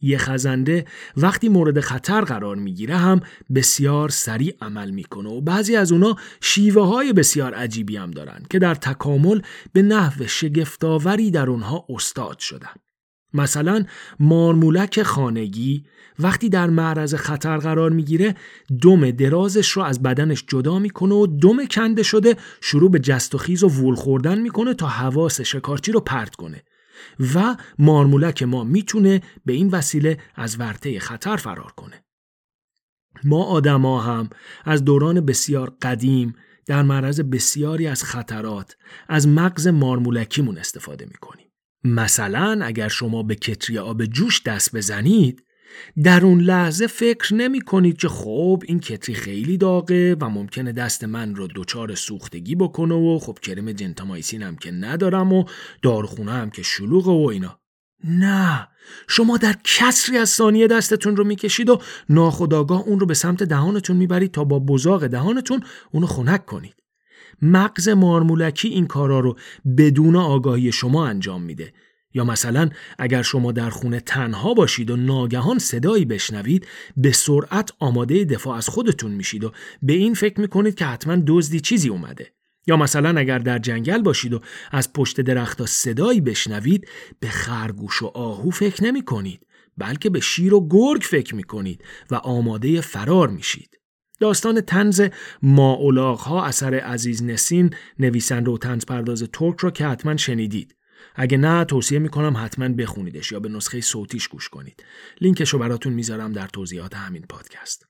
یه 0.00 0.18
خزنده 0.18 0.84
وقتی 1.16 1.48
مورد 1.48 1.80
خطر 1.80 2.20
قرار 2.20 2.56
می‌گیره 2.56 2.96
هم 2.96 3.20
بسیار 3.54 4.08
سریع 4.08 4.54
عمل 4.60 4.90
می‌کنه 4.90 5.28
و 5.30 5.40
بعضی 5.40 5.76
از 5.76 5.92
اونا 5.92 6.16
شیوه 6.40 6.86
های 6.86 7.12
بسیار 7.12 7.54
عجیبی 7.54 7.96
هم 7.96 8.10
دارن 8.10 8.42
که 8.50 8.58
در 8.58 8.74
تکامل 8.74 9.40
به 9.72 9.82
نحو 9.82 10.26
شگفتاوری 10.26 11.30
در 11.30 11.50
اونها 11.50 11.84
استاد 11.88 12.38
شدن. 12.38 12.74
مثلا 13.34 13.84
مارمولک 14.20 15.02
خانگی 15.02 15.84
وقتی 16.18 16.48
در 16.48 16.70
معرض 16.70 17.14
خطر 17.14 17.56
قرار 17.56 17.90
می‌گیره 17.90 18.34
دم 18.82 19.10
درازش 19.10 19.70
رو 19.70 19.82
از 19.82 20.02
بدنش 20.02 20.44
جدا 20.48 20.78
می‌کنه 20.78 21.14
و 21.14 21.26
دم 21.26 21.66
کنده 21.66 22.02
شده 22.02 22.36
شروع 22.60 22.90
به 22.90 22.98
جست 22.98 23.34
و 23.34 23.38
خیز 23.38 23.64
و 23.64 23.68
وول 23.68 23.94
خوردن 23.94 24.38
می‌کنه 24.38 24.74
تا 24.74 24.86
حواس 24.86 25.40
شکارچی 25.40 25.92
رو 25.92 26.00
پرت 26.00 26.34
کنه 26.34 26.62
و 27.34 27.56
مارمولک 27.78 28.42
ما 28.42 28.64
می‌تونه 28.64 29.22
به 29.44 29.52
این 29.52 29.68
وسیله 29.68 30.18
از 30.34 30.60
ورطه 30.60 31.00
خطر 31.00 31.36
فرار 31.36 31.72
کنه. 31.72 32.04
ما 33.24 33.44
آدما 33.44 34.00
هم 34.00 34.30
از 34.64 34.84
دوران 34.84 35.20
بسیار 35.20 35.76
قدیم 35.82 36.34
در 36.66 36.82
معرض 36.82 37.20
بسیاری 37.20 37.86
از 37.86 38.04
خطرات 38.04 38.76
از 39.08 39.28
مغز 39.28 39.66
مارمولکیمون 39.66 40.58
استفاده 40.58 41.06
می‌کنیم. 41.06 41.46
مثلا 41.84 42.60
اگر 42.62 42.88
شما 42.88 43.22
به 43.22 43.34
کتری 43.34 43.78
آب 43.78 44.04
جوش 44.04 44.42
دست 44.42 44.76
بزنید 44.76 45.44
در 46.02 46.24
اون 46.24 46.40
لحظه 46.40 46.86
فکر 46.86 47.34
نمی 47.34 47.60
کنید 47.60 47.96
که 47.96 48.08
خب 48.08 48.62
این 48.66 48.80
کتری 48.80 49.14
خیلی 49.14 49.56
داغه 49.56 50.16
و 50.20 50.28
ممکنه 50.28 50.72
دست 50.72 51.04
من 51.04 51.34
رو 51.34 51.48
دچار 51.54 51.94
سوختگی 51.94 52.54
بکنه 52.54 52.94
و 52.94 53.18
خب 53.18 53.38
کرم 53.38 53.72
جنتامایسین 53.72 54.42
هم 54.42 54.56
که 54.56 54.70
ندارم 54.70 55.32
و 55.32 55.44
دارخونه 55.82 56.32
هم 56.32 56.50
که 56.50 56.62
شلوغه 56.62 57.10
و 57.10 57.28
اینا. 57.32 57.60
نه 58.04 58.68
شما 59.08 59.36
در 59.36 59.56
کسری 59.64 60.18
از 60.18 60.30
ثانیه 60.30 60.66
دستتون 60.66 61.16
رو 61.16 61.24
می‌کشید 61.24 61.70
و 61.70 61.80
ناخداگاه 62.08 62.80
اون 62.80 63.00
رو 63.00 63.06
به 63.06 63.14
سمت 63.14 63.42
دهانتون 63.42 63.96
می‌برید 63.96 64.32
تا 64.32 64.44
با 64.44 64.58
بزاق 64.58 65.06
دهانتون 65.06 65.62
اونو 65.90 66.06
خنک 66.06 66.46
کنید. 66.46 66.74
مغز 67.42 67.88
مارمولکی 67.88 68.68
این 68.68 68.86
کارا 68.86 69.20
رو 69.20 69.36
بدون 69.76 70.16
آگاهی 70.16 70.72
شما 70.72 71.06
انجام 71.06 71.42
میده. 71.42 71.72
یا 72.14 72.24
مثلا 72.24 72.70
اگر 72.98 73.22
شما 73.22 73.52
در 73.52 73.70
خونه 73.70 74.00
تنها 74.00 74.54
باشید 74.54 74.90
و 74.90 74.96
ناگهان 74.96 75.58
صدایی 75.58 76.04
بشنوید 76.04 76.66
به 76.96 77.12
سرعت 77.12 77.70
آماده 77.78 78.24
دفاع 78.24 78.56
از 78.56 78.68
خودتون 78.68 79.10
میشید 79.10 79.44
و 79.44 79.52
به 79.82 79.92
این 79.92 80.14
فکر 80.14 80.40
می‌کنید 80.40 80.74
که 80.74 80.84
حتما 80.84 81.16
دزدی 81.26 81.60
چیزی 81.60 81.88
اومده 81.88 82.32
یا 82.66 82.76
مثلا 82.76 83.20
اگر 83.20 83.38
در 83.38 83.58
جنگل 83.58 84.02
باشید 84.02 84.32
و 84.32 84.40
از 84.70 84.92
پشت 84.92 85.20
درختها 85.20 85.66
صدایی 85.66 86.20
بشنوید 86.20 86.88
به 87.20 87.28
خرگوش 87.28 88.02
و 88.02 88.06
آهو 88.06 88.50
فکر 88.50 88.84
نمی 88.84 89.04
کنید 89.04 89.46
بلکه 89.78 90.10
به 90.10 90.20
شیر 90.20 90.54
و 90.54 90.68
گرگ 90.68 91.02
فکر 91.02 91.34
می 91.34 91.42
کنید 91.42 91.84
و 92.10 92.14
آماده 92.14 92.80
فرار 92.80 93.28
میشید. 93.28 93.78
داستان 94.20 94.60
تنز 94.60 95.08
ها 95.96 96.44
اثر 96.44 96.74
عزیز 96.74 97.22
نسین 97.22 97.74
نویسنده 97.98 98.50
و 98.50 98.58
تنز 98.58 98.84
پرداز 98.84 99.22
ترک 99.32 99.60
را 99.60 99.70
که 99.70 99.86
حتما 99.86 100.16
شنیدید. 100.16 100.74
اگه 101.14 101.38
نه 101.38 101.64
توصیه 101.64 101.98
می‌کنم 101.98 102.36
حتما 102.36 102.68
بخونیدش 102.68 103.32
یا 103.32 103.40
به 103.40 103.48
نسخه 103.48 103.80
صوتیش 103.80 104.28
گوش 104.28 104.48
کنید. 104.48 104.84
لینکش 105.20 105.48
رو 105.48 105.58
براتون 105.58 105.92
می‌ذارم 105.92 106.32
در 106.32 106.46
توضیحات 106.46 106.94
همین 106.94 107.22
پادکست. 107.28 107.86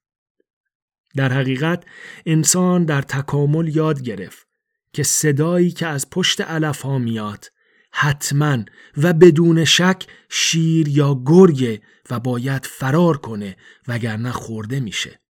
در 1.16 1.32
حقیقت 1.32 1.84
انسان 2.26 2.84
در 2.84 3.02
تکامل 3.02 3.76
یاد 3.76 4.02
گرفت 4.02 4.46
که 4.92 5.02
صدایی 5.02 5.70
که 5.70 5.86
از 5.86 6.10
پشت 6.10 6.40
علف 6.40 6.82
ها 6.82 6.98
میاد 6.98 7.46
حتما 7.92 8.64
و 8.96 9.12
بدون 9.12 9.64
شک 9.64 10.06
شیر 10.28 10.88
یا 10.88 11.22
گرگه 11.26 11.80
و 12.10 12.20
باید 12.20 12.66
فرار 12.66 13.16
کنه 13.16 13.56
وگرنه 13.88 14.32
خورده 14.32 14.80
میشه. 14.80 15.20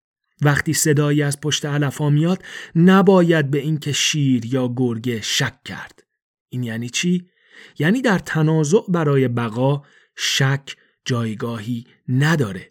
وقتی 0.42 0.72
صدایی 0.72 1.22
از 1.22 1.40
پشت 1.40 1.66
علف 1.66 1.98
ها 1.98 2.10
میاد 2.10 2.44
نباید 2.74 3.50
به 3.50 3.58
اینکه 3.58 3.92
شیر 3.92 4.46
یا 4.46 4.74
گرگه 4.76 5.20
شک 5.20 5.62
کرد. 5.64 6.04
این 6.48 6.62
یعنی 6.62 6.88
چی؟ 6.88 7.30
یعنی 7.78 8.02
در 8.02 8.18
تنازع 8.18 8.80
برای 8.88 9.28
بقا 9.28 9.82
شک 10.16 10.76
جایگاهی 11.04 11.86
نداره. 12.08 12.70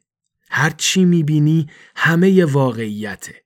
هر 0.49 0.69
چی 0.69 1.05
می‌بینی 1.05 1.67
همه 1.95 2.45
واقعیته. 2.45 3.43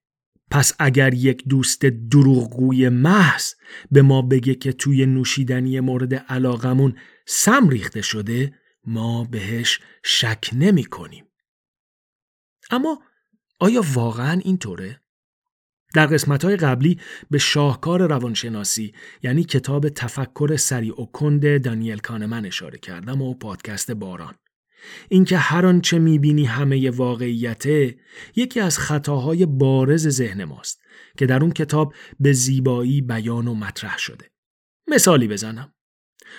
پس 0.51 0.73
اگر 0.79 1.13
یک 1.13 1.47
دوست 1.47 1.85
دروغگوی 1.85 2.89
محض 2.89 3.53
به 3.91 4.01
ما 4.01 4.21
بگه 4.21 4.55
که 4.55 4.73
توی 4.73 5.05
نوشیدنی 5.05 5.79
مورد 5.79 6.13
علاقمون 6.13 6.95
سم 7.27 7.69
ریخته 7.69 8.01
شده 8.01 8.53
ما 8.85 9.23
بهش 9.23 9.79
شک 10.03 10.49
نمی 10.53 10.83
کنیم. 10.83 11.25
اما 12.71 13.01
آیا 13.59 13.83
واقعا 13.93 14.41
اینطوره؟ 14.43 15.02
در 15.93 16.05
قسمت 16.05 16.45
قبلی 16.45 16.99
به 17.31 17.37
شاهکار 17.37 18.07
روانشناسی 18.07 18.93
یعنی 19.23 19.43
کتاب 19.43 19.89
تفکر 19.89 20.55
سریع 20.55 21.01
و 21.01 21.05
کند 21.05 21.61
دانیل 21.61 21.97
کانمن 21.97 22.45
اشاره 22.45 22.77
کردم 22.77 23.21
و 23.21 23.33
پادکست 23.33 23.91
باران. 23.91 24.33
اینکه 25.09 25.37
هر 25.37 25.65
آنچه 25.65 25.99
می‌بینی 25.99 26.45
همه 26.45 26.89
واقعیته 26.89 27.97
یکی 28.35 28.59
از 28.59 28.79
خطاهای 28.79 29.45
بارز 29.45 30.07
ذهن 30.07 30.43
ماست 30.43 30.81
که 31.17 31.25
در 31.25 31.41
اون 31.41 31.51
کتاب 31.51 31.93
به 32.19 32.33
زیبایی 32.33 33.01
بیان 33.01 33.47
و 33.47 33.53
مطرح 33.53 33.97
شده. 33.97 34.29
مثالی 34.87 35.27
بزنم. 35.27 35.73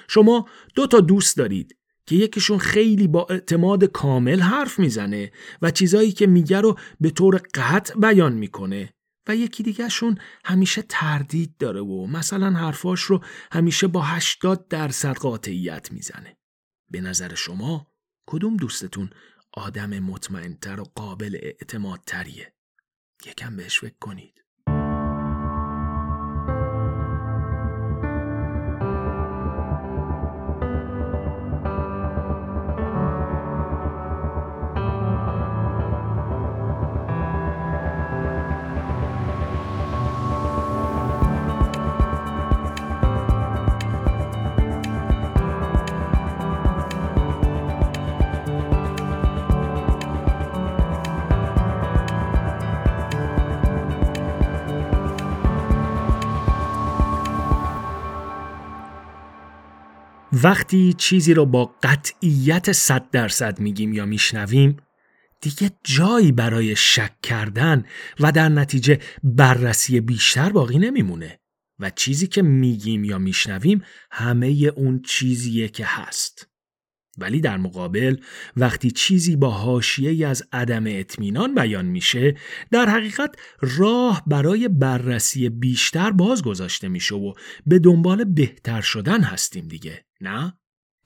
شما 0.09 0.49
دو 0.75 0.87
تا 0.87 1.01
دوست 1.01 1.37
دارید 1.37 1.77
که 2.07 2.17
یکیشون 2.17 2.59
خیلی 2.59 3.09
با 3.09 3.27
اعتماد 3.31 3.85
کامل 3.85 4.41
حرف 4.41 4.79
می‌زنه 4.79 5.33
و 5.63 5.71
چیزایی 5.71 6.13
که 6.13 6.27
میگه 6.27 6.61
رو 6.61 6.79
به 7.01 7.11
طور 7.11 7.41
قطع 7.55 7.95
بیان 7.95 8.33
می‌کنه 8.33 8.95
و 9.27 9.37
یکی 9.37 9.63
دیگهشون 9.63 10.19
همیشه 10.45 10.83
تردید 10.83 11.57
داره 11.57 11.81
و 11.81 12.07
مثلا 12.07 12.51
حرفاش 12.51 13.01
رو 13.01 13.25
همیشه 13.53 13.87
با 13.87 14.03
80 14.03 14.69
درصد 14.69 15.17
قاطعیت 15.17 15.93
می‌زنه. 15.93 16.37
به 16.91 17.01
نظر 17.01 17.35
شما 17.35 17.93
کدوم 18.27 18.57
دوستتون 18.57 19.11
آدم 19.53 19.99
مطمئنتر 19.99 20.81
و 20.81 20.85
قابل 20.85 21.39
اعتمادتریه؟ 21.43 22.55
یکم 23.27 23.57
بهش 23.57 23.81
فکر 23.81 23.99
کنید. 24.01 24.44
وقتی 60.45 60.93
چیزی 60.93 61.35
رو 61.35 61.47
با 61.47 61.75
قطعیت 61.83 62.73
صد 62.73 63.11
درصد 63.11 63.61
میگیم 63.61 63.93
یا 63.93 64.07
میشنویم 64.07 64.77
دیگه 65.41 65.71
جایی 65.85 66.33
برای 66.33 66.77
شک 66.77 67.21
کردن 67.23 67.85
و 68.21 68.33
در 68.33 68.49
نتیجه 68.49 68.99
بررسی 69.23 70.01
بیشتر 70.01 70.51
باقی 70.51 70.79
نمیمونه 70.79 71.41
و 71.79 71.91
چیزی 71.91 72.27
که 72.27 72.43
میگیم 72.43 73.05
یا 73.05 73.19
میشنویم 73.19 73.85
همه 74.11 74.47
اون 74.77 75.03
چیزیه 75.03 75.69
که 75.69 75.85
هست. 75.87 76.49
ولی 77.19 77.41
در 77.41 77.57
مقابل 77.57 78.17
وقتی 78.57 78.91
چیزی 78.91 79.37
با 79.37 79.51
حاشیه 79.51 80.29
از 80.29 80.43
عدم 80.53 80.85
اطمینان 80.87 81.55
بیان 81.55 81.85
میشه 81.85 82.37
در 82.71 82.89
حقیقت 82.89 83.37
راه 83.61 84.23
برای 84.27 84.69
بررسی 84.69 85.49
بیشتر 85.49 86.11
باز 86.11 86.43
گذاشته 86.43 86.89
میشه 86.89 87.15
و 87.15 87.33
به 87.67 87.79
دنبال 87.79 88.25
بهتر 88.25 88.81
شدن 88.81 89.23
هستیم 89.23 89.69
دیگه 89.69 90.05
نه؟ 90.21 90.55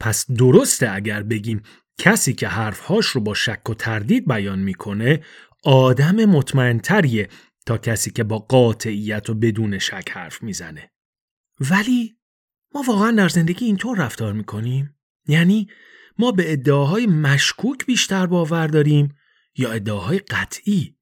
پس 0.00 0.30
درسته 0.30 0.90
اگر 0.90 1.22
بگیم 1.22 1.62
کسی 1.98 2.32
که 2.32 2.48
حرفهاش 2.48 3.06
رو 3.06 3.20
با 3.20 3.34
شک 3.34 3.70
و 3.70 3.74
تردید 3.74 4.28
بیان 4.28 4.58
می‌کنه 4.58 5.22
آدم 5.64 6.24
مطمئنتریه 6.24 7.28
تا 7.66 7.78
کسی 7.78 8.10
که 8.10 8.24
با 8.24 8.38
قاطعیت 8.38 9.30
و 9.30 9.34
بدون 9.34 9.78
شک 9.78 10.10
حرف 10.10 10.42
می‌زنه. 10.42 10.90
ولی 11.60 12.16
ما 12.74 12.82
واقعا 12.88 13.10
در 13.10 13.28
زندگی 13.28 13.66
اینطور 13.66 13.98
رفتار 13.98 14.32
می‌کنیم؟ 14.32 14.94
یعنی 15.28 15.68
ما 16.18 16.32
به 16.32 16.52
ادعاهای 16.52 17.06
مشکوک 17.06 17.86
بیشتر 17.86 18.26
باور 18.26 18.66
داریم 18.66 19.14
یا 19.56 19.72
ادعاهای 19.72 20.18
قطعی؟ 20.18 20.94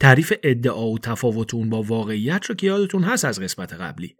تعریف 0.00 0.32
ادعا 0.42 0.86
و 0.90 0.98
تفاوت 0.98 1.54
اون 1.54 1.70
با 1.70 1.82
واقعیت 1.82 2.44
رو 2.46 2.54
که 2.54 2.66
یادتون 2.66 3.04
هست 3.04 3.24
از 3.24 3.40
قسمت 3.40 3.72
قبلی. 3.72 4.16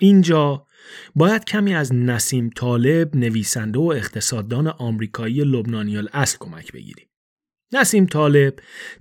اینجا 0.00 0.66
باید 1.14 1.44
کمی 1.44 1.74
از 1.74 1.94
نسیم 1.94 2.50
طالب 2.50 3.16
نویسنده 3.16 3.78
و 3.78 3.92
اقتصاددان 3.96 4.66
آمریکایی 4.66 5.40
لبنانی 5.44 5.98
اصل 6.12 6.36
کمک 6.40 6.72
بگیریم. 6.72 7.08
نسیم 7.72 8.06
طالب 8.06 8.54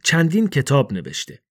چندین 0.04 0.48
کتاب 0.48 0.94
نوشته 0.94 1.42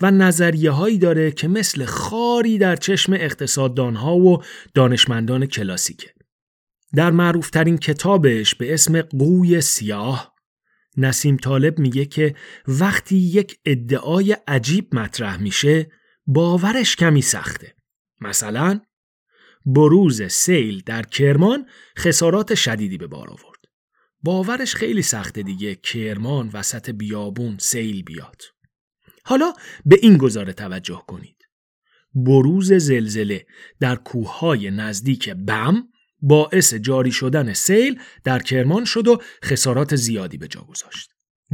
و 0.00 0.10
نظریه 0.10 0.70
هایی 0.70 0.98
داره 0.98 1.30
که 1.30 1.48
مثل 1.48 1.84
خاری 1.84 2.58
در 2.58 2.76
چشم 2.76 3.12
اقتصاددان 3.12 3.96
ها 3.96 4.16
و 4.16 4.42
دانشمندان 4.74 5.46
کلاسیکه. 5.46 6.13
در 6.94 7.10
معروفترین 7.10 7.78
کتابش 7.78 8.54
به 8.54 8.74
اسم 8.74 9.02
قوی 9.02 9.60
سیاه 9.60 10.34
نسیم 10.96 11.36
طالب 11.36 11.78
میگه 11.78 12.04
که 12.04 12.34
وقتی 12.68 13.16
یک 13.16 13.58
ادعای 13.64 14.36
عجیب 14.48 14.94
مطرح 14.94 15.42
میشه 15.42 15.90
باورش 16.26 16.96
کمی 16.96 17.22
سخته. 17.22 17.74
مثلا 18.20 18.80
بروز 19.66 20.22
سیل 20.22 20.82
در 20.86 21.02
کرمان 21.02 21.66
خسارات 21.98 22.54
شدیدی 22.54 22.98
به 22.98 23.06
بار 23.06 23.30
آورد. 23.30 23.64
باورش 24.22 24.74
خیلی 24.74 25.02
سخته 25.02 25.42
دیگه 25.42 25.74
کرمان 25.74 26.50
وسط 26.52 26.90
بیابون 26.90 27.58
سیل 27.58 28.02
بیاد. 28.02 28.42
حالا 29.24 29.52
به 29.86 29.98
این 30.02 30.16
گزاره 30.16 30.52
توجه 30.52 31.02
کنید. 31.06 31.36
بروز 32.14 32.72
زلزله 32.72 33.46
در 33.80 33.96
کوههای 33.96 34.70
نزدیک 34.70 35.30
بم 35.30 35.88
باعث 36.26 36.74
جاری 36.74 37.12
شدن 37.12 37.52
سیل 37.52 38.00
در 38.24 38.38
کرمان 38.38 38.84
شد 38.84 39.08
و 39.08 39.22
خسارات 39.44 39.96
زیادی 39.96 40.38
به 40.38 40.48
جا 40.48 40.60
گذاشت. 40.60 41.10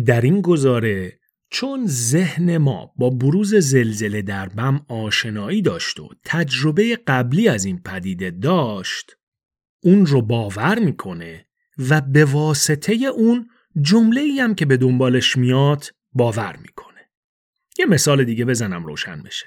در 0.06 0.20
این 0.20 0.40
گزاره 0.40 1.20
چون 1.50 1.86
ذهن 1.86 2.58
ما 2.58 2.92
با 2.96 3.10
بروز 3.10 3.54
زلزله 3.54 4.22
در 4.22 4.48
بم 4.48 4.86
آشنایی 4.88 5.62
داشت 5.62 6.00
و 6.00 6.08
تجربه 6.24 6.98
قبلی 7.06 7.48
از 7.48 7.64
این 7.64 7.82
پدیده 7.82 8.30
داشت 8.30 9.12
اون 9.82 10.06
رو 10.06 10.22
باور 10.22 10.78
می‌کنه 10.78 11.46
و 11.78 12.00
به 12.00 12.24
واسطه 12.24 12.92
اون 12.92 13.48
جمله 13.80 14.42
هم 14.42 14.54
که 14.54 14.66
به 14.66 14.76
دنبالش 14.76 15.36
میاد 15.36 15.84
باور 16.12 16.56
می‌کنه. 16.56 17.10
یه 17.78 17.86
مثال 17.86 18.24
دیگه 18.24 18.44
بزنم 18.44 18.86
روشن 18.86 19.22
بشه. 19.22 19.46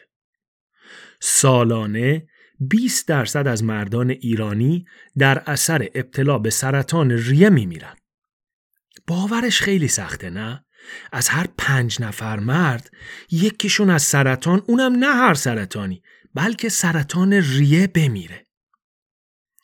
سالانه 1.22 2.27
20 2.70 3.08
درصد 3.08 3.48
از 3.48 3.63
مردان 3.63 4.10
ایرانی 4.10 4.86
در 5.17 5.43
اثر 5.46 5.89
ابتلا 5.96 6.38
به 6.38 6.50
سرطان 6.50 7.12
ریه 7.12 7.50
میمیرن. 7.50 7.96
باورش 9.08 9.62
خیلی 9.62 9.88
سخته 9.88 10.29
نه؟ 10.29 10.65
از 11.12 11.29
هر 11.29 11.48
پنج 11.58 12.01
نفر 12.01 12.39
مرد 12.39 12.91
یکیشون 13.32 13.89
از 13.89 14.03
سرطان 14.03 14.63
اونم 14.67 14.93
نه 14.96 15.15
هر 15.15 15.34
سرطانی 15.34 16.03
بلکه 16.34 16.70
سرطان 16.70 17.34
ریه 17.34 17.88
بمیره. 17.88 18.48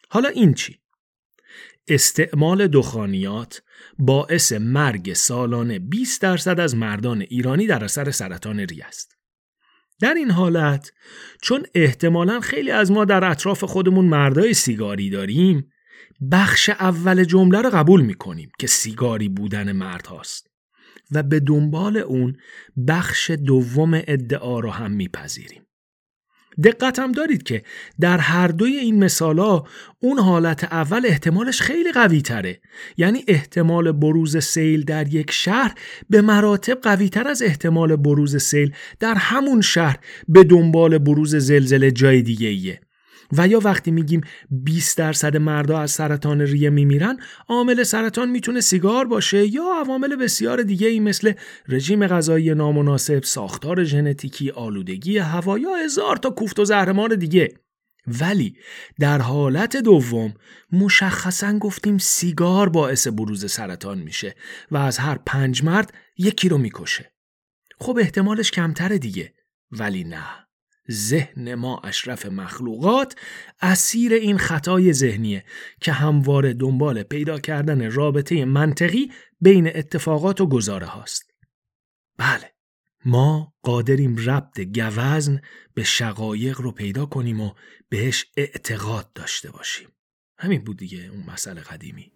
حالا 0.09 0.29
این 0.29 0.53
چی؟ 0.53 0.79
استعمال 1.87 2.67
دخانیات 2.67 3.61
باعث 3.99 4.51
مرگ 4.51 5.13
سالانه 5.13 5.79
20 5.79 6.21
درصد 6.21 6.59
از 6.59 6.75
مردان 6.75 7.21
ایرانی 7.21 7.67
در 7.67 7.83
اثر 7.83 8.11
سرطان 8.11 8.59
ریه 8.59 8.85
است. 8.85 9.18
در 10.01 10.13
این 10.13 10.31
حالت 10.31 10.91
چون 11.41 11.65
احتمالا 11.75 12.39
خیلی 12.39 12.71
از 12.71 12.91
ما 12.91 13.05
در 13.05 13.31
اطراف 13.31 13.63
خودمون 13.63 14.05
مردای 14.05 14.53
سیگاری 14.53 15.09
داریم 15.09 15.71
بخش 16.31 16.69
اول 16.69 17.23
جمله 17.23 17.61
رو 17.61 17.69
قبول 17.69 18.01
می‌کنیم 18.01 18.51
که 18.59 18.67
سیگاری 18.67 19.29
بودن 19.29 19.71
مرد 19.71 20.07
هاست 20.07 20.47
و 21.11 21.23
به 21.23 21.39
دنبال 21.39 21.97
اون 21.97 22.37
بخش 22.87 23.31
دوم 23.31 23.93
ادعا 23.93 24.59
رو 24.59 24.69
هم 24.71 24.91
میپذیریم. 24.91 25.68
دقت 26.63 26.99
هم 26.99 27.11
دارید 27.11 27.43
که 27.43 27.63
در 27.99 28.17
هر 28.17 28.47
دوی 28.47 28.75
این 28.75 29.03
مثالا 29.03 29.63
اون 29.99 30.19
حالت 30.19 30.63
اول 30.63 31.05
احتمالش 31.05 31.61
خیلی 31.61 31.91
قوی 31.91 32.21
تره 32.21 32.61
یعنی 32.97 33.23
احتمال 33.27 33.91
بروز 33.91 34.37
سیل 34.37 34.83
در 34.83 35.13
یک 35.13 35.31
شهر 35.31 35.75
به 36.09 36.21
مراتب 36.21 36.81
قوی 36.81 37.09
تر 37.09 37.27
از 37.27 37.41
احتمال 37.41 37.95
بروز 37.95 38.37
سیل 38.37 38.73
در 38.99 39.15
همون 39.15 39.61
شهر 39.61 39.97
به 40.27 40.43
دنبال 40.43 40.97
بروز 40.97 41.35
زلزله 41.35 41.91
جای 41.91 42.21
دیگه 42.21 42.47
ایه. 42.47 42.81
و 43.37 43.47
یا 43.47 43.59
وقتی 43.59 43.91
میگیم 43.91 44.21
20 44.51 44.97
درصد 44.97 45.37
مردا 45.37 45.79
از 45.79 45.91
سرطان 45.91 46.41
ریه 46.41 46.69
میمیرن 46.69 47.17
عامل 47.47 47.83
سرطان 47.83 48.29
می‌تونه 48.29 48.61
سیگار 48.61 49.07
باشه 49.07 49.47
یا 49.47 49.63
عوامل 49.83 50.15
بسیار 50.15 50.63
دیگه 50.63 50.87
ای 50.87 50.99
مثل 50.99 51.33
رژیم 51.67 52.07
غذایی 52.07 52.53
نامناسب، 52.53 53.23
ساختار 53.23 53.83
ژنتیکی، 53.83 54.51
آلودگی 54.51 55.17
هوا 55.17 55.59
یا 55.59 55.75
هزار 55.75 56.17
تا 56.17 56.29
کوفت 56.29 56.59
و 56.59 56.65
زهرمار 56.65 57.15
دیگه. 57.15 57.53
ولی 58.07 58.55
در 58.99 59.21
حالت 59.21 59.77
دوم 59.77 60.33
مشخصا 60.71 61.57
گفتیم 61.57 61.97
سیگار 61.97 62.69
باعث 62.69 63.07
بروز 63.07 63.51
سرطان 63.51 63.97
میشه 63.97 64.35
و 64.71 64.77
از 64.77 64.97
هر 64.97 65.19
پنج 65.25 65.63
مرد 65.63 65.93
یکی 66.17 66.49
رو 66.49 66.57
می‌کشه. 66.57 67.13
خب 67.79 67.97
احتمالش 68.01 68.51
کمتره 68.51 68.97
دیگه 68.97 69.33
ولی 69.71 70.03
نه. 70.03 70.48
ذهن 70.91 71.55
ما 71.55 71.79
اشرف 71.83 72.25
مخلوقات 72.25 73.15
اسیر 73.61 74.13
این 74.13 74.37
خطای 74.37 74.93
ذهنیه 74.93 75.45
که 75.81 75.91
همواره 75.91 76.53
دنبال 76.53 77.03
پیدا 77.03 77.39
کردن 77.39 77.91
رابطه 77.91 78.45
منطقی 78.45 79.11
بین 79.41 79.67
اتفاقات 79.77 80.41
و 80.41 80.47
گزاره 80.47 80.85
هاست. 80.85 81.31
بله 82.17 82.53
ما 83.05 83.53
قادریم 83.61 84.17
ربط 84.17 84.59
گوزن 84.59 85.41
به 85.73 85.83
شقایق 85.83 86.61
رو 86.61 86.71
پیدا 86.71 87.05
کنیم 87.05 87.41
و 87.41 87.51
بهش 87.89 88.25
اعتقاد 88.37 89.13
داشته 89.13 89.51
باشیم. 89.51 89.89
همین 90.37 90.63
بود 90.63 90.77
دیگه 90.77 91.09
اون 91.13 91.23
مسئله 91.27 91.61
قدیمی. 91.61 92.11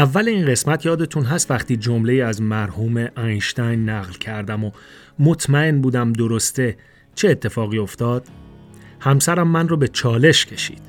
اول 0.00 0.28
این 0.28 0.46
قسمت 0.46 0.86
یادتون 0.86 1.24
هست 1.24 1.50
وقتی 1.50 1.76
جمله 1.76 2.12
از 2.12 2.42
مرحوم 2.42 3.08
اینشتین 3.16 3.88
نقل 3.88 4.12
کردم 4.12 4.64
و 4.64 4.70
مطمئن 5.18 5.80
بودم 5.80 6.12
درسته 6.12 6.76
چه 7.14 7.28
اتفاقی 7.28 7.78
افتاد؟ 7.78 8.26
همسرم 9.00 9.48
من 9.48 9.68
رو 9.68 9.76
به 9.76 9.88
چالش 9.88 10.46
کشید. 10.46 10.82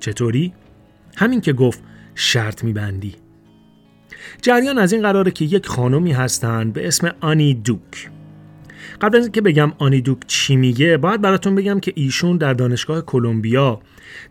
چطوری؟ 0.00 0.52
همین 1.16 1.40
که 1.40 1.52
گفت 1.52 1.82
شرط 2.14 2.64
میبندی. 2.64 3.14
جریان 4.42 4.78
از 4.78 4.92
این 4.92 5.02
قراره 5.02 5.30
که 5.30 5.44
یک 5.44 5.66
خانمی 5.66 6.12
هستند 6.12 6.72
به 6.72 6.88
اسم 6.88 7.14
آنی 7.20 7.54
دوک. 7.54 8.10
قبل 9.00 9.16
از 9.16 9.24
اینکه 9.24 9.40
بگم 9.40 9.72
آنی 9.78 10.00
دوک 10.00 10.18
چی 10.26 10.56
میگه 10.56 10.96
باید 10.96 11.20
براتون 11.20 11.54
بگم 11.54 11.80
که 11.80 11.92
ایشون 11.94 12.36
در 12.36 12.54
دانشگاه 12.54 13.00
کلمبیا 13.00 13.80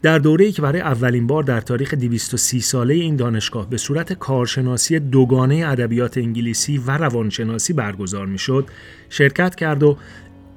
در 0.02 0.20
دوره‌ای 0.20 0.52
که 0.52 0.62
برای 0.62 0.82
اولین 0.82 1.28
بار 1.28 1.44
در 1.44 1.62
تاریخ 1.62 1.94
230 1.94 2.62
ساله 2.62 2.94
این 2.94 3.16
دانشگاه 3.16 3.70
به 3.70 3.78
صورت 3.78 4.14
کارشناسی 4.14 5.00
دوگانه 5.00 5.56
ادبیات 5.68 6.18
انگلیسی 6.18 6.78
و 6.78 6.98
روانشناسی 6.98 7.74
برگزار 7.74 8.26
می‌شد 8.26 8.68
شرکت 9.10 9.56
کرد 9.56 9.84
و 9.84 9.98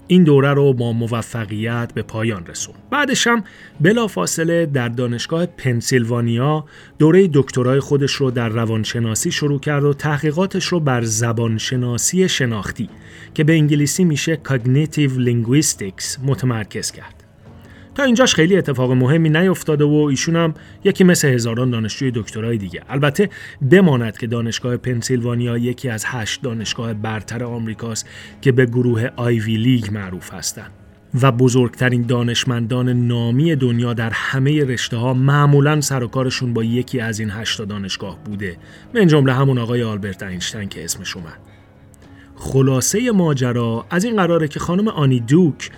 این 0.06 0.24
دوره 0.24 0.54
رو 0.54 0.72
با 0.72 0.92
موفقیت 0.92 1.92
به 1.94 2.02
پایان 2.02 2.46
رسوند. 2.46 2.78
بعدش 2.90 3.26
هم 3.26 3.44
بلافاصله 3.80 4.66
در 4.66 4.88
دانشگاه 4.88 5.46
پنسیلوانیا 5.46 6.64
دوره 6.98 7.30
دکترای 7.32 7.80
خودش 7.80 8.12
رو 8.12 8.30
در 8.30 8.48
روانشناسی 8.48 9.30
شروع 9.30 9.60
کرد 9.60 9.84
و 9.84 9.94
تحقیقاتش 9.94 10.64
رو 10.64 10.80
بر 10.80 11.02
زبانشناسی 11.02 12.28
شناختی 12.28 12.88
که 13.34 13.44
به 13.44 13.52
انگلیسی 13.52 14.04
میشه 14.04 14.40
Cognitive 14.48 15.12
Linguistics 15.26 16.20
متمرکز 16.24 16.90
کرد. 16.90 17.25
تا 17.96 18.02
اینجاش 18.02 18.34
خیلی 18.34 18.56
اتفاق 18.56 18.92
مهمی 18.92 19.28
نیفتاده 19.28 19.84
و 19.84 19.94
ایشون 20.10 20.36
هم 20.36 20.54
یکی 20.84 21.04
مثل 21.04 21.28
هزاران 21.28 21.70
دانشجوی 21.70 22.10
دکترای 22.14 22.58
دیگه. 22.58 22.82
البته 22.88 23.30
بماند 23.70 24.18
که 24.18 24.26
دانشگاه 24.26 24.76
پنسیلوانیا 24.76 25.58
یکی 25.58 25.88
از 25.88 26.04
هشت 26.06 26.42
دانشگاه 26.42 26.94
برتر 26.94 27.44
آمریکاست 27.44 28.08
که 28.40 28.52
به 28.52 28.66
گروه 28.66 29.08
آیوی 29.16 29.56
لیگ 29.56 29.92
معروف 29.92 30.34
هستند. 30.34 30.70
و 31.22 31.32
بزرگترین 31.32 32.02
دانشمندان 32.02 32.88
نامی 32.88 33.56
دنیا 33.56 33.94
در 33.94 34.10
همه 34.10 34.64
رشته 34.64 34.96
ها 34.96 35.14
معمولا 35.14 35.80
سر 35.80 36.02
و 36.02 36.08
کارشون 36.08 36.54
با 36.54 36.64
یکی 36.64 37.00
از 37.00 37.20
این 37.20 37.30
هشت 37.30 37.62
دانشگاه 37.62 38.18
بوده. 38.24 38.56
من 38.94 39.06
جمله 39.06 39.32
همون 39.32 39.58
آقای 39.58 39.82
آلبرت 39.82 40.22
اینشتین 40.22 40.68
که 40.68 40.84
اسمش 40.84 41.16
اومد. 41.16 41.55
خلاصه 42.36 43.10
ماجرا 43.10 43.86
از 43.90 44.04
این 44.04 44.16
قراره 44.16 44.48
که 44.48 44.60
خانم 44.60 44.88
آنی 44.88 45.20
دوک 45.20 45.70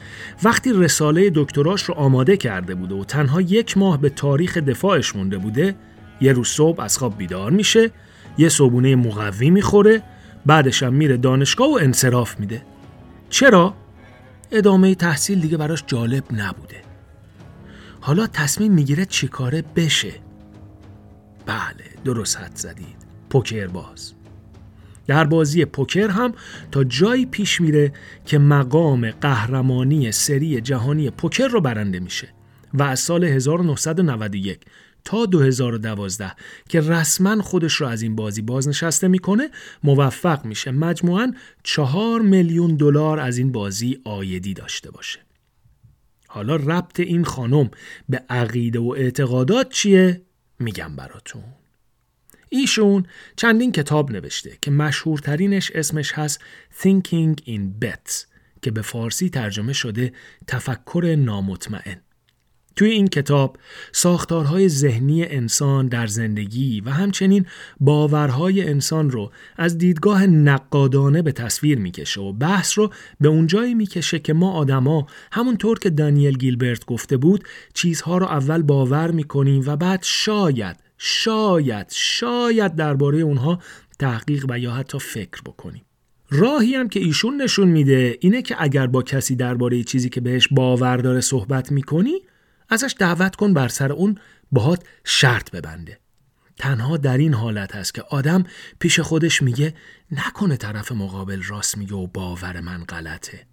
وقتی 0.43 0.73
رساله 0.73 1.31
دکتراش 1.35 1.83
رو 1.83 1.95
آماده 1.95 2.37
کرده 2.37 2.75
بوده 2.75 2.95
و 2.95 3.05
تنها 3.05 3.41
یک 3.41 3.79
ماه 3.79 4.01
به 4.01 4.11
تاریخ 4.11 4.59
دفاعش 4.59 5.17
مونده 5.17 5.39
بوده 5.39 5.75
یه 6.21 6.33
روز 6.33 6.49
صبح 6.49 6.81
از 6.81 6.99
خواب 6.99 7.19
بیدار 7.19 7.51
میشه 7.51 7.91
یه 8.39 8.49
صبونه 8.49 8.97
مقوی 8.97 9.51
می‌خوره 9.51 10.03
بعدش 10.47 10.83
هم 10.83 10.95
میره 10.95 11.17
دانشگاه 11.17 11.73
و 11.73 11.79
انصراف 11.81 12.41
میده. 12.41 12.63
چرا؟ 13.31 13.75
ادامه 14.53 14.95
تحصیل 14.95 15.41
دیگه 15.41 15.57
براش 15.57 15.85
جالب 15.87 16.25
نبوده. 16.33 16.83
حالا 18.01 18.27
تصمیم 18.27 18.73
می‌گیره 18.73 19.05
چیکاره 19.05 19.65
بشه؟ 19.77 20.13
بله 21.47 21.85
درست 22.05 22.37
حد 22.37 22.57
زدید. 22.57 22.97
پوکر 23.31 23.67
باز. 23.67 24.15
در 25.09 25.25
بازی 25.25 25.65
پوکر 25.65 26.09
هم 26.09 26.33
تا 26.73 26.85
جایی 26.85 27.27
پیش 27.27 27.61
میره 27.61 27.93
که 28.27 28.39
مقام 28.39 29.11
قهرمانی 29.11 30.13
سری 30.13 30.61
جهانی 30.61 31.11
پوکر 31.11 31.49
رو 31.49 31.61
برنده 31.61 32.01
میشه 32.01 32.29
و 32.75 32.83
از 32.83 33.01
سال 33.01 33.25
1991 33.25 34.61
تا 35.05 35.27
2012 35.27 36.33
که 36.69 36.81
رسما 36.81 37.43
خودش 37.43 37.73
رو 37.73 37.87
از 37.87 38.03
این 38.03 38.17
بازی 38.17 38.43
بازنشسته 38.43 39.09
می‌کنه 39.09 39.51
موفق 39.83 40.45
میشه. 40.45 40.71
مجموعاً 40.71 41.33
چهار 41.63 42.21
میلیون 42.21 42.77
دلار 42.77 43.21
از 43.21 43.39
این 43.39 43.53
بازی 43.53 44.01
آیدی 44.05 44.55
داشته 44.55 44.91
باشه. 44.91 45.19
حالا 46.29 46.57
ربط 46.57 47.01
این 47.01 47.25
خانم 47.25 47.71
به 48.09 48.25
عقیده 48.31 48.79
و 48.79 48.95
اعتقادات 48.97 49.69
چیه؟ 49.69 50.23
میگم 50.59 50.97
براتون. 50.97 51.43
ایشون 52.49 53.07
چندین 53.37 53.73
کتاب 53.73 54.13
نوشته 54.13 54.59
که 54.63 54.71
مشهورترینش 54.71 55.71
اسمش 55.75 56.13
هست 56.13 56.41
Thinking 56.83 57.35
in 57.47 57.85
Bets 57.85 58.27
که 58.63 58.71
به 58.71 58.83
فارسی 58.83 59.31
ترجمه 59.31 59.73
شده 59.73 60.13
تفکر 60.47 61.17
نامطمئن. 61.19 62.01
توی 62.77 62.91
این 62.91 63.09
کتاب 63.09 63.57
ساختارهای 63.93 64.69
ذهنی 64.69 65.25
انسان 65.25 65.89
در 65.89 66.07
زندگی 66.07 66.81
و 66.81 66.91
همچنین 66.91 67.47
باورهای 67.81 68.69
انسان 68.69 69.11
رو 69.11 69.33
از 69.57 69.79
دیدگاه 69.79 70.27
نقادانه 70.27 71.23
به 71.23 71.33
تصویر 71.33 71.79
می‌کشه 71.79 72.21
و 72.21 72.33
بحث 72.33 72.79
رو 72.79 72.93
به 73.21 73.29
اونجایی 73.29 73.75
می‌کشه 73.75 74.19
که 74.19 74.33
ما 74.33 74.53
آدما 74.53 75.07
همونطور 75.33 75.79
که 75.79 75.91
دانیل 75.91 76.39
گیلبرت 76.39 76.87
گفته 76.87 77.17
بود 77.17 77.45
چیزها 77.75 78.19
رو 78.19 78.27
اول 78.27 78.63
باور 78.63 79.11
می‌کنیم 79.11 79.63
و 79.67 79.77
بعد 79.77 80.03
شاید 80.03 80.88
شاید 80.99 81.87
شاید 81.91 82.77
درباره 82.77 83.19
اونها 83.19 83.59
تحقیق 83.99 84.47
و 84.49 84.59
یا 84.59 84.73
حتی 84.73 84.99
فکر 84.99 85.43
بکنیم. 85.47 85.85
راهی 86.31 86.75
هم 86.75 86.89
که 86.89 87.01
ایشون 87.01 87.43
نشون 87.43 87.69
میده 87.69 88.19
اینه 88.21 88.43
که 88.43 88.57
اگر 88.59 88.87
با 88.87 89.03
کسی 89.03 89.37
درباره 89.37 89.83
چیزی 89.83 90.09
که 90.09 90.21
بهش 90.21 90.49
باور 90.51 90.97
داره 90.97 91.21
صحبت 91.21 91.73
می‌کنی 91.73 92.21
ازش 92.69 92.95
دعوت 92.99 93.37
کن 93.37 93.55
بر 93.55 93.69
سر 93.69 93.93
اون 93.93 94.19
باهات 94.53 94.85
شرط 95.05 95.51
ببنده. 95.51 95.99
تنها 96.57 96.97
در 96.97 97.19
این 97.19 97.35
حالت 97.35 97.75
هست 97.75 97.95
که 97.95 98.03
آدم 98.03 98.45
پیش 98.79 99.01
خودش 99.01 99.43
میگه 99.43 99.75
نکنه 100.13 100.57
طرف 100.57 100.93
مقابل 100.93 101.43
راست 101.43 101.79
میگه 101.79 101.95
و 101.95 102.07
باور 102.07 102.61
من 102.61 102.85
غلطه. 102.85 103.47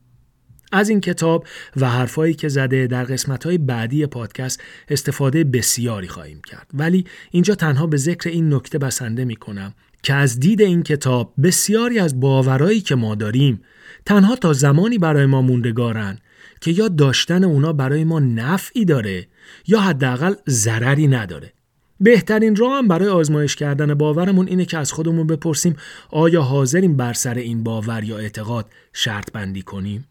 از 0.76 0.90
این 0.90 1.02
کتاب 1.02 1.48
و 1.76 1.90
حرفایی 1.90 2.34
که 2.34 2.48
زده 2.48 2.88
در 2.88 3.04
قسمتهای 3.04 3.58
بعدی 3.58 4.06
پادکست 4.06 4.62
استفاده 4.90 5.44
بسیاری 5.44 6.08
خواهیم 6.08 6.42
کرد 6.48 6.68
ولی 6.74 7.06
اینجا 7.32 7.56
تنها 7.56 7.88
به 7.88 7.98
ذکر 7.98 8.30
این 8.30 8.54
نکته 8.54 8.78
بسنده 8.78 9.26
می‌کنم 9.26 9.74
که 10.04 10.14
از 10.14 10.40
دید 10.40 10.62
این 10.62 10.84
کتاب 10.84 11.34
بسیاری 11.44 12.00
از 12.00 12.20
باورایی 12.20 12.82
که 12.82 12.96
ما 12.96 13.16
داریم 13.16 13.62
تنها 14.06 14.36
تا 14.36 14.54
زمانی 14.54 14.98
برای 14.98 15.26
ما 15.26 15.42
موندگارن 15.42 16.18
که 16.62 16.72
یا 16.72 16.88
داشتن 16.88 17.44
اونا 17.44 17.74
برای 17.74 18.04
ما 18.04 18.20
نفعی 18.20 18.86
داره 18.86 19.28
یا 19.68 19.80
حداقل 19.80 20.34
ضرری 20.50 21.08
نداره 21.08 21.54
بهترین 22.00 22.56
راه 22.56 22.78
هم 22.78 22.88
برای 22.88 23.10
آزمایش 23.10 23.56
کردن 23.56 23.94
باورمون 23.94 24.48
اینه 24.48 24.66
که 24.66 24.78
از 24.78 24.92
خودمون 24.92 25.28
بپرسیم 25.28 25.76
آیا 26.10 26.42
حاضریم 26.42 26.98
بر 26.98 27.14
سر 27.14 27.34
این 27.34 27.64
باور 27.64 28.04
یا 28.04 28.18
اعتقاد 28.18 28.70
شرط 28.94 29.32
بندی 29.32 29.62
کنیم؟ 29.62 30.08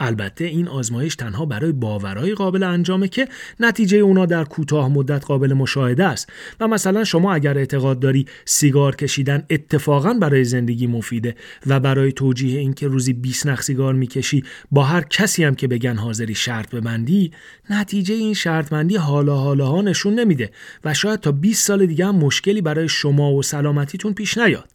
البته 0.00 0.44
این 0.44 0.68
آزمایش 0.68 1.16
تنها 1.16 1.46
برای 1.46 1.72
باورهای 1.72 2.34
قابل 2.34 2.62
انجامه 2.62 3.08
که 3.08 3.28
نتیجه 3.60 3.98
اونا 3.98 4.26
در 4.26 4.44
کوتاه 4.44 4.88
مدت 4.88 5.24
قابل 5.24 5.52
مشاهده 5.52 6.04
است. 6.04 6.32
و 6.60 6.68
مثلا 6.68 7.04
شما 7.04 7.34
اگر 7.34 7.58
اعتقاد 7.58 8.00
داری 8.00 8.26
سیگار 8.44 8.96
کشیدن 8.96 9.46
اتفاقا 9.50 10.14
برای 10.14 10.44
زندگی 10.44 10.86
مفیده 10.86 11.34
و 11.66 11.80
برای 11.80 12.12
توجیه 12.12 12.60
اینکه 12.60 12.88
روزی 12.88 13.12
20 13.12 13.46
نخ 13.46 13.62
سیگار 13.62 13.94
می‌کشی 13.94 14.44
با 14.70 14.84
هر 14.84 15.00
کسی 15.00 15.44
هم 15.44 15.54
که 15.54 15.68
بگن 15.68 15.96
حاضری 15.96 16.34
شرط 16.34 16.74
ببندی 16.74 17.32
نتیجه 17.70 18.14
این 18.14 18.34
شرط 18.34 18.68
بندی 18.68 18.96
حالا 18.96 19.36
حالا 19.36 19.66
ها 19.66 19.82
نشون 19.82 20.14
نمیده 20.14 20.50
و 20.84 20.94
شاید 20.94 21.20
تا 21.20 21.32
20 21.32 21.66
سال 21.66 21.86
دیگه 21.86 22.06
هم 22.06 22.16
مشکلی 22.16 22.60
برای 22.60 22.88
شما 22.88 23.32
و 23.32 23.42
سلامتیتون 23.42 24.14
پیش 24.14 24.38
نیاد. 24.38 24.73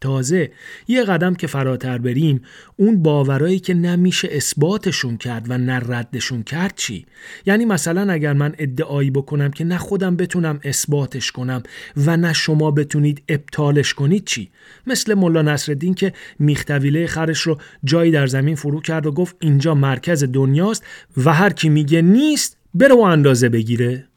تازه 0.00 0.50
یه 0.88 1.04
قدم 1.04 1.34
که 1.34 1.46
فراتر 1.46 1.98
بریم 1.98 2.42
اون 2.76 3.02
باورایی 3.02 3.58
که 3.58 3.74
نمیشه 3.74 4.28
اثباتشون 4.32 5.16
کرد 5.16 5.46
و 5.48 5.58
نه 5.58 5.80
ردشون 5.86 6.42
کرد 6.42 6.72
چی؟ 6.76 7.06
یعنی 7.46 7.64
مثلا 7.64 8.12
اگر 8.12 8.32
من 8.32 8.54
ادعایی 8.58 9.10
بکنم 9.10 9.50
که 9.50 9.64
نه 9.64 9.78
خودم 9.78 10.16
بتونم 10.16 10.60
اثباتش 10.64 11.32
کنم 11.32 11.62
و 11.96 12.16
نه 12.16 12.32
شما 12.32 12.70
بتونید 12.70 13.22
ابطالش 13.28 13.94
کنید 13.94 14.24
چی؟ 14.24 14.50
مثل 14.86 15.14
ملا 15.14 15.42
نصرالدین 15.42 15.94
که 15.94 16.12
میختویله 16.38 17.06
خرش 17.06 17.40
رو 17.40 17.58
جایی 17.84 18.10
در 18.10 18.26
زمین 18.26 18.54
فرو 18.54 18.80
کرد 18.80 19.06
و 19.06 19.12
گفت 19.12 19.36
اینجا 19.40 19.74
مرکز 19.74 20.24
دنیاست 20.24 20.84
و 21.24 21.32
هر 21.32 21.50
کی 21.50 21.68
میگه 21.68 22.02
نیست 22.02 22.56
بره 22.74 22.94
و 22.94 23.00
اندازه 23.00 23.48
بگیره. 23.48 24.09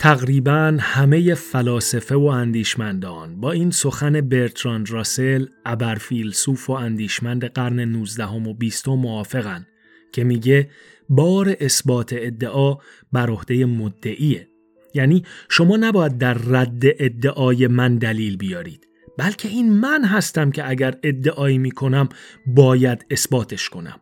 تقریبا 0.00 0.76
همه 0.80 1.34
فلاسفه 1.34 2.14
و 2.14 2.24
اندیشمندان 2.24 3.40
با 3.40 3.52
این 3.52 3.70
سخن 3.70 4.20
برتراند 4.20 4.90
راسل 4.90 5.46
ابرفیلسوف 5.66 6.70
و 6.70 6.72
اندیشمند 6.72 7.44
قرن 7.44 7.80
19 7.80 8.24
و 8.24 8.54
20 8.54 8.88
موافقن 8.88 9.66
که 10.12 10.24
میگه 10.24 10.70
بار 11.08 11.56
اثبات 11.60 12.14
ادعا 12.16 12.76
بر 13.12 13.30
عهده 13.30 13.64
مدعیه. 13.64 14.48
یعنی 14.94 15.24
شما 15.48 15.76
نباید 15.76 16.18
در 16.18 16.34
رد 16.34 16.82
ادعای 16.84 17.66
من 17.66 17.98
دلیل 17.98 18.36
بیارید 18.36 18.88
بلکه 19.18 19.48
این 19.48 19.72
من 19.72 20.04
هستم 20.04 20.50
که 20.50 20.68
اگر 20.68 20.94
ادعایی 21.02 21.58
می‌کنم 21.58 22.08
باید 22.46 23.06
اثباتش 23.10 23.68
کنم. 23.68 24.00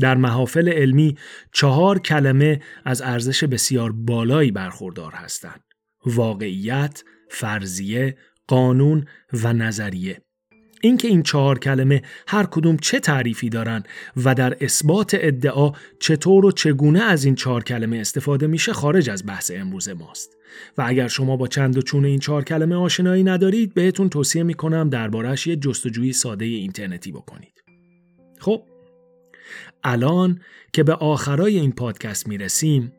در 0.00 0.14
محافل 0.14 0.68
علمی 0.68 1.16
چهار 1.52 1.98
کلمه 1.98 2.60
از 2.84 3.02
ارزش 3.02 3.44
بسیار 3.44 3.92
بالایی 3.92 4.50
برخوردار 4.50 5.12
هستند. 5.12 5.60
واقعیت، 6.06 7.02
فرضیه، 7.30 8.16
قانون 8.46 9.04
و 9.32 9.52
نظریه. 9.52 10.22
اینکه 10.84 11.08
این 11.08 11.22
چهار 11.22 11.58
کلمه 11.58 12.02
هر 12.28 12.46
کدوم 12.46 12.76
چه 12.76 13.00
تعریفی 13.00 13.48
دارن 13.48 13.82
و 14.24 14.34
در 14.34 14.56
اثبات 14.60 15.16
ادعا 15.20 15.72
چطور 16.00 16.46
و 16.46 16.52
چگونه 16.52 17.02
از 17.02 17.24
این 17.24 17.34
چهار 17.34 17.64
کلمه 17.64 17.96
استفاده 17.96 18.46
میشه 18.46 18.72
خارج 18.72 19.10
از 19.10 19.26
بحث 19.26 19.50
امروز 19.54 19.88
ماست 19.88 20.36
و 20.78 20.84
اگر 20.86 21.08
شما 21.08 21.36
با 21.36 21.46
چند 21.46 21.78
و 21.78 21.82
چون 21.82 22.04
این 22.04 22.18
چهار 22.18 22.44
کلمه 22.44 22.74
آشنایی 22.74 23.24
ندارید 23.24 23.74
بهتون 23.74 24.08
توصیه 24.08 24.42
می‌کنم 24.42 24.88
دربارش 24.88 25.46
یه 25.46 25.56
جستجوی 25.56 26.12
ساده 26.12 26.44
اینترنتی 26.44 27.12
بکنید 27.12 27.62
خب 28.38 28.62
الان 29.84 30.40
که 30.72 30.82
به 30.82 30.94
آخرای 30.94 31.58
این 31.58 31.72
پادکست 31.72 32.28
می‌رسیم 32.28 32.92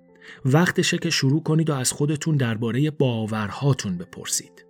وقتشه 0.46 0.98
که 0.98 1.10
شروع 1.10 1.44
کنید 1.44 1.70
و 1.70 1.74
از 1.74 1.92
خودتون 1.92 2.38
درباره 2.38 2.92
باورهاتون 2.92 3.98
بپرسید. 3.98 4.63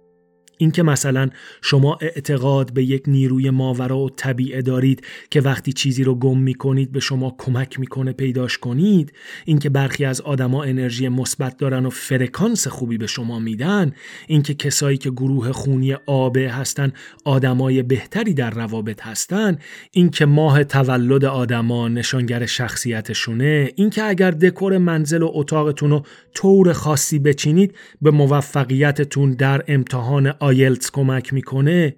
اینکه 0.63 0.83
مثلا 0.83 1.29
شما 1.61 1.97
اعتقاد 2.01 2.73
به 2.73 2.83
یک 2.83 3.03
نیروی 3.07 3.49
ماورا 3.49 3.97
و 3.97 4.09
طبیعه 4.09 4.61
دارید 4.61 5.05
که 5.29 5.41
وقتی 5.41 5.73
چیزی 5.73 6.03
رو 6.03 6.15
گم 6.15 6.39
می‌کنید 6.39 6.91
به 6.91 6.99
شما 6.99 7.35
کمک 7.37 7.79
می‌کنه 7.79 8.11
پیداش 8.11 8.57
کنید 8.57 9.13
اینکه 9.45 9.69
برخی 9.69 10.05
از 10.05 10.21
آدما 10.21 10.63
انرژی 10.63 11.09
مثبت 11.09 11.57
دارن 11.57 11.85
و 11.85 11.89
فرکانس 11.89 12.67
خوبی 12.67 12.97
به 12.97 13.07
شما 13.07 13.39
میدن 13.39 13.91
اینکه 14.27 14.53
کسایی 14.53 14.97
که 14.97 15.11
گروه 15.11 15.51
خونی 15.51 15.93
آبه 16.05 16.49
هستن 16.49 16.91
آدمای 17.25 17.83
بهتری 17.83 18.33
در 18.33 18.49
روابط 18.49 19.01
هستن 19.01 19.57
اینکه 19.91 20.25
ماه 20.25 20.63
تولد 20.63 21.25
آدما 21.25 21.87
نشانگر 21.87 22.45
شخصیتشونه 22.45 23.71
اینکه 23.75 24.03
اگر 24.03 24.31
دکور 24.31 24.77
منزل 24.77 25.21
و 25.21 25.31
اتاقتون 25.33 25.89
رو 25.89 26.05
طور 26.33 26.73
خاصی 26.73 27.19
بچینید 27.19 27.75
به 28.01 28.11
موفقیتتون 28.11 29.31
در 29.31 29.63
امتحان 29.67 30.33
آیلتس 30.53 30.91
کمک 30.91 31.33
می‌کنه 31.33 31.95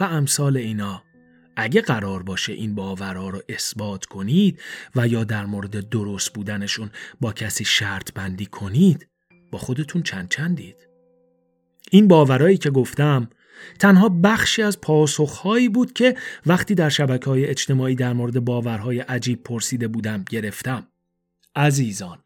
و 0.00 0.04
امثال 0.04 0.56
اینا. 0.56 1.02
اگه 1.56 1.80
قرار 1.80 2.22
باشه 2.22 2.52
این 2.52 2.74
باورها 2.74 3.28
رو 3.28 3.42
اثبات 3.48 4.04
کنید 4.04 4.60
و 4.96 5.08
یا 5.08 5.24
در 5.24 5.46
مورد 5.46 5.88
درست 5.88 6.32
بودنشون 6.32 6.90
با 7.20 7.32
کسی 7.32 7.64
شرط 7.64 8.12
بندی 8.12 8.46
کنید 8.46 9.08
با 9.50 9.58
خودتون 9.58 10.02
چند 10.02 10.28
چندید. 10.28 10.76
این 11.90 12.08
باورایی 12.08 12.56
که 12.56 12.70
گفتم 12.70 13.28
تنها 13.78 14.08
بخشی 14.08 14.62
از 14.62 14.80
پاسخهایی 14.80 15.68
بود 15.68 15.92
که 15.92 16.16
وقتی 16.46 16.74
در 16.74 16.88
شبکه 16.88 17.30
های 17.30 17.46
اجتماعی 17.46 17.94
در 17.94 18.12
مورد 18.12 18.40
باورهای 18.40 19.00
عجیب 19.00 19.42
پرسیده 19.42 19.88
بودم 19.88 20.24
گرفتم. 20.30 20.86
عزیزان 21.58 22.18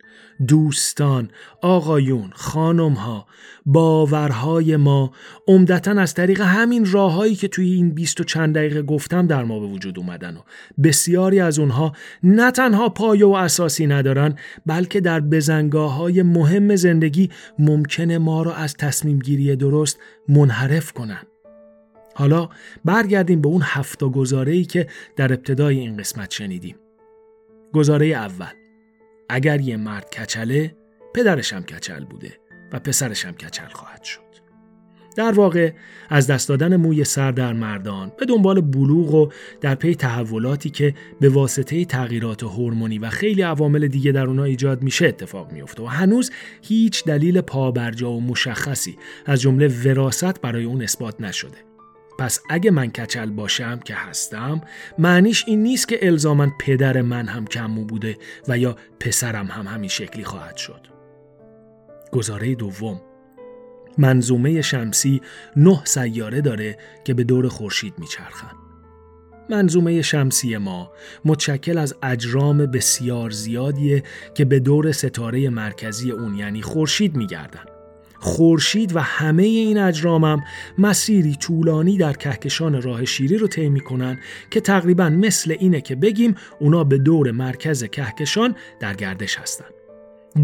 دوستان، 0.48 1.30
آقایون، 1.62 2.30
خانمها، 2.34 3.26
باورهای 3.66 4.76
ما 4.76 5.12
عمدتا 5.48 5.90
از 5.90 6.14
طریق 6.14 6.40
همین 6.40 6.92
راههایی 6.92 7.34
که 7.34 7.48
توی 7.48 7.72
این 7.72 7.90
بیست 7.90 8.20
و 8.20 8.24
چند 8.24 8.54
دقیقه 8.54 8.82
گفتم 8.82 9.26
در 9.26 9.44
ما 9.44 9.60
به 9.60 9.66
وجود 9.66 9.98
اومدن 9.98 10.36
و 10.36 10.40
بسیاری 10.82 11.40
از 11.40 11.58
اونها 11.58 11.92
نه 12.22 12.50
تنها 12.50 12.88
پایه 12.88 13.26
و 13.26 13.32
اساسی 13.32 13.86
ندارن 13.86 14.34
بلکه 14.66 15.00
در 15.00 15.20
بزنگاه 15.20 15.94
های 15.94 16.22
مهم 16.22 16.76
زندگی 16.76 17.30
ممکنه 17.58 18.18
ما 18.18 18.42
را 18.42 18.54
از 18.54 18.76
تصمیم 18.76 19.18
گیری 19.18 19.56
درست 19.56 19.98
منحرف 20.28 20.92
کنن. 20.92 21.22
حالا 22.14 22.48
برگردیم 22.84 23.40
به 23.40 23.48
اون 23.48 23.62
هفته 23.64 24.06
گزاره 24.06 24.64
که 24.64 24.86
در 25.16 25.32
ابتدای 25.32 25.78
این 25.78 25.96
قسمت 25.96 26.30
شنیدیم. 26.30 26.76
گزاره 27.72 28.06
اول 28.06 28.61
اگر 29.28 29.60
یه 29.60 29.76
مرد 29.76 30.10
کچله 30.10 30.76
پدرش 31.14 31.52
هم 31.52 31.62
کچل 31.62 32.04
بوده 32.04 32.38
و 32.72 32.78
پسرش 32.78 33.24
هم 33.24 33.32
کچل 33.32 33.68
خواهد 33.68 34.02
شد. 34.02 34.32
در 35.16 35.32
واقع 35.32 35.72
از 36.08 36.26
دست 36.26 36.48
دادن 36.48 36.76
موی 36.76 37.04
سر 37.04 37.32
در 37.32 37.52
مردان 37.52 38.12
به 38.18 38.26
دنبال 38.26 38.60
بلوغ 38.60 39.14
و 39.14 39.28
در 39.60 39.74
پی 39.74 39.94
تحولاتی 39.94 40.70
که 40.70 40.94
به 41.20 41.28
واسطه 41.28 41.84
تغییرات 41.84 42.42
هورمونی 42.42 42.98
و 42.98 43.10
خیلی 43.10 43.42
عوامل 43.42 43.86
دیگه 43.86 44.12
در 44.12 44.26
اونها 44.26 44.44
ایجاد 44.44 44.82
میشه 44.82 45.06
اتفاق 45.06 45.52
میفته 45.52 45.82
و 45.82 45.86
هنوز 45.86 46.30
هیچ 46.62 47.04
دلیل 47.04 47.40
پابرجا 47.40 48.10
و 48.10 48.20
مشخصی 48.20 48.98
از 49.26 49.40
جمله 49.40 49.68
وراست 49.84 50.40
برای 50.40 50.64
اون 50.64 50.82
اثبات 50.82 51.20
نشده. 51.20 51.71
پس 52.18 52.40
اگه 52.50 52.70
من 52.70 52.90
کچل 52.90 53.30
باشم 53.30 53.78
که 53.78 53.94
هستم 53.94 54.60
معنیش 54.98 55.44
این 55.46 55.62
نیست 55.62 55.88
که 55.88 56.06
الزاما 56.06 56.48
پدر 56.58 57.02
من 57.02 57.28
هم 57.28 57.46
کمو 57.46 57.84
بوده 57.84 58.18
و 58.48 58.58
یا 58.58 58.76
پسرم 59.00 59.46
هم 59.46 59.66
همین 59.66 59.88
شکلی 59.88 60.24
خواهد 60.24 60.56
شد. 60.56 60.86
گزاره 62.12 62.54
دوم 62.54 63.00
منظومه 63.98 64.62
شمسی 64.62 65.20
نه 65.56 65.84
سیاره 65.84 66.40
داره 66.40 66.78
که 67.04 67.14
به 67.14 67.24
دور 67.24 67.48
خورشید 67.48 67.94
میچرخن. 67.98 68.56
منظومه 69.50 70.02
شمسی 70.02 70.56
ما 70.56 70.92
متشکل 71.24 71.78
از 71.78 71.94
اجرام 72.02 72.66
بسیار 72.66 73.30
زیادیه 73.30 74.02
که 74.34 74.44
به 74.44 74.60
دور 74.60 74.92
ستاره 74.92 75.48
مرکزی 75.50 76.10
اون 76.10 76.34
یعنی 76.34 76.62
خورشید 76.62 77.16
میگردن. 77.16 77.71
خورشید 78.22 78.96
و 78.96 79.00
همه 79.00 79.42
این 79.42 79.78
اجرامم 79.78 80.44
مسیری 80.78 81.36
طولانی 81.36 81.96
در 81.96 82.12
کهکشان 82.12 82.82
راه 82.82 83.04
شیری 83.04 83.38
رو 83.38 83.46
طی 83.46 83.68
می‌کنن 83.68 84.18
که 84.50 84.60
تقریبا 84.60 85.08
مثل 85.08 85.56
اینه 85.58 85.80
که 85.80 85.96
بگیم 85.96 86.34
اونا 86.58 86.84
به 86.84 86.98
دور 86.98 87.30
مرکز 87.30 87.84
کهکشان 87.84 88.54
در 88.80 88.94
گردش 88.94 89.38
هستن. 89.38 89.64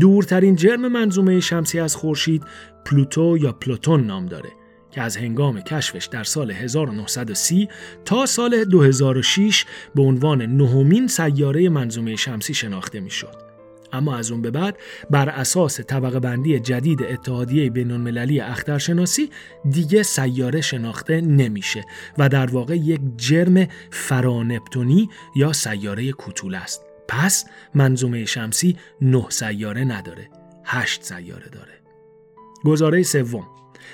دورترین 0.00 0.56
جرم 0.56 0.88
منظومه 0.88 1.40
شمسی 1.40 1.80
از 1.80 1.96
خورشید 1.96 2.42
پلوتو 2.86 3.38
یا 3.40 3.52
پلوتون 3.52 4.06
نام 4.06 4.26
داره 4.26 4.50
که 4.90 5.02
از 5.02 5.16
هنگام 5.16 5.60
کشفش 5.60 6.06
در 6.06 6.24
سال 6.24 6.50
1930 6.50 7.68
تا 8.04 8.26
سال 8.26 8.64
2006 8.64 9.64
به 9.94 10.02
عنوان 10.02 10.42
نهمین 10.42 11.06
سیاره 11.06 11.68
منظومه 11.68 12.16
شمسی 12.16 12.54
شناخته 12.54 13.00
می‌شد. 13.00 13.47
اما 13.92 14.16
از 14.16 14.30
اون 14.30 14.42
به 14.42 14.50
بعد 14.50 14.76
بر 15.10 15.28
اساس 15.28 15.80
طبقه 15.80 16.20
بندی 16.20 16.60
جدید 16.60 17.02
اتحادیه 17.02 17.70
بین 17.70 17.90
المللی 17.90 18.40
اخترشناسی 18.40 19.30
دیگه 19.70 20.02
سیاره 20.02 20.60
شناخته 20.60 21.20
نمیشه 21.20 21.84
و 22.18 22.28
در 22.28 22.46
واقع 22.46 22.76
یک 22.76 23.00
جرم 23.16 23.66
فرانپتونی 23.90 25.08
یا 25.36 25.52
سیاره 25.52 26.12
کوتول 26.12 26.54
است. 26.54 26.82
پس 27.08 27.44
منظومه 27.74 28.24
شمسی 28.24 28.76
نه 29.00 29.26
سیاره 29.28 29.84
نداره. 29.84 30.30
هشت 30.64 31.02
سیاره 31.02 31.48
داره. 31.48 31.78
گزاره 32.64 33.02
سوم 33.02 33.46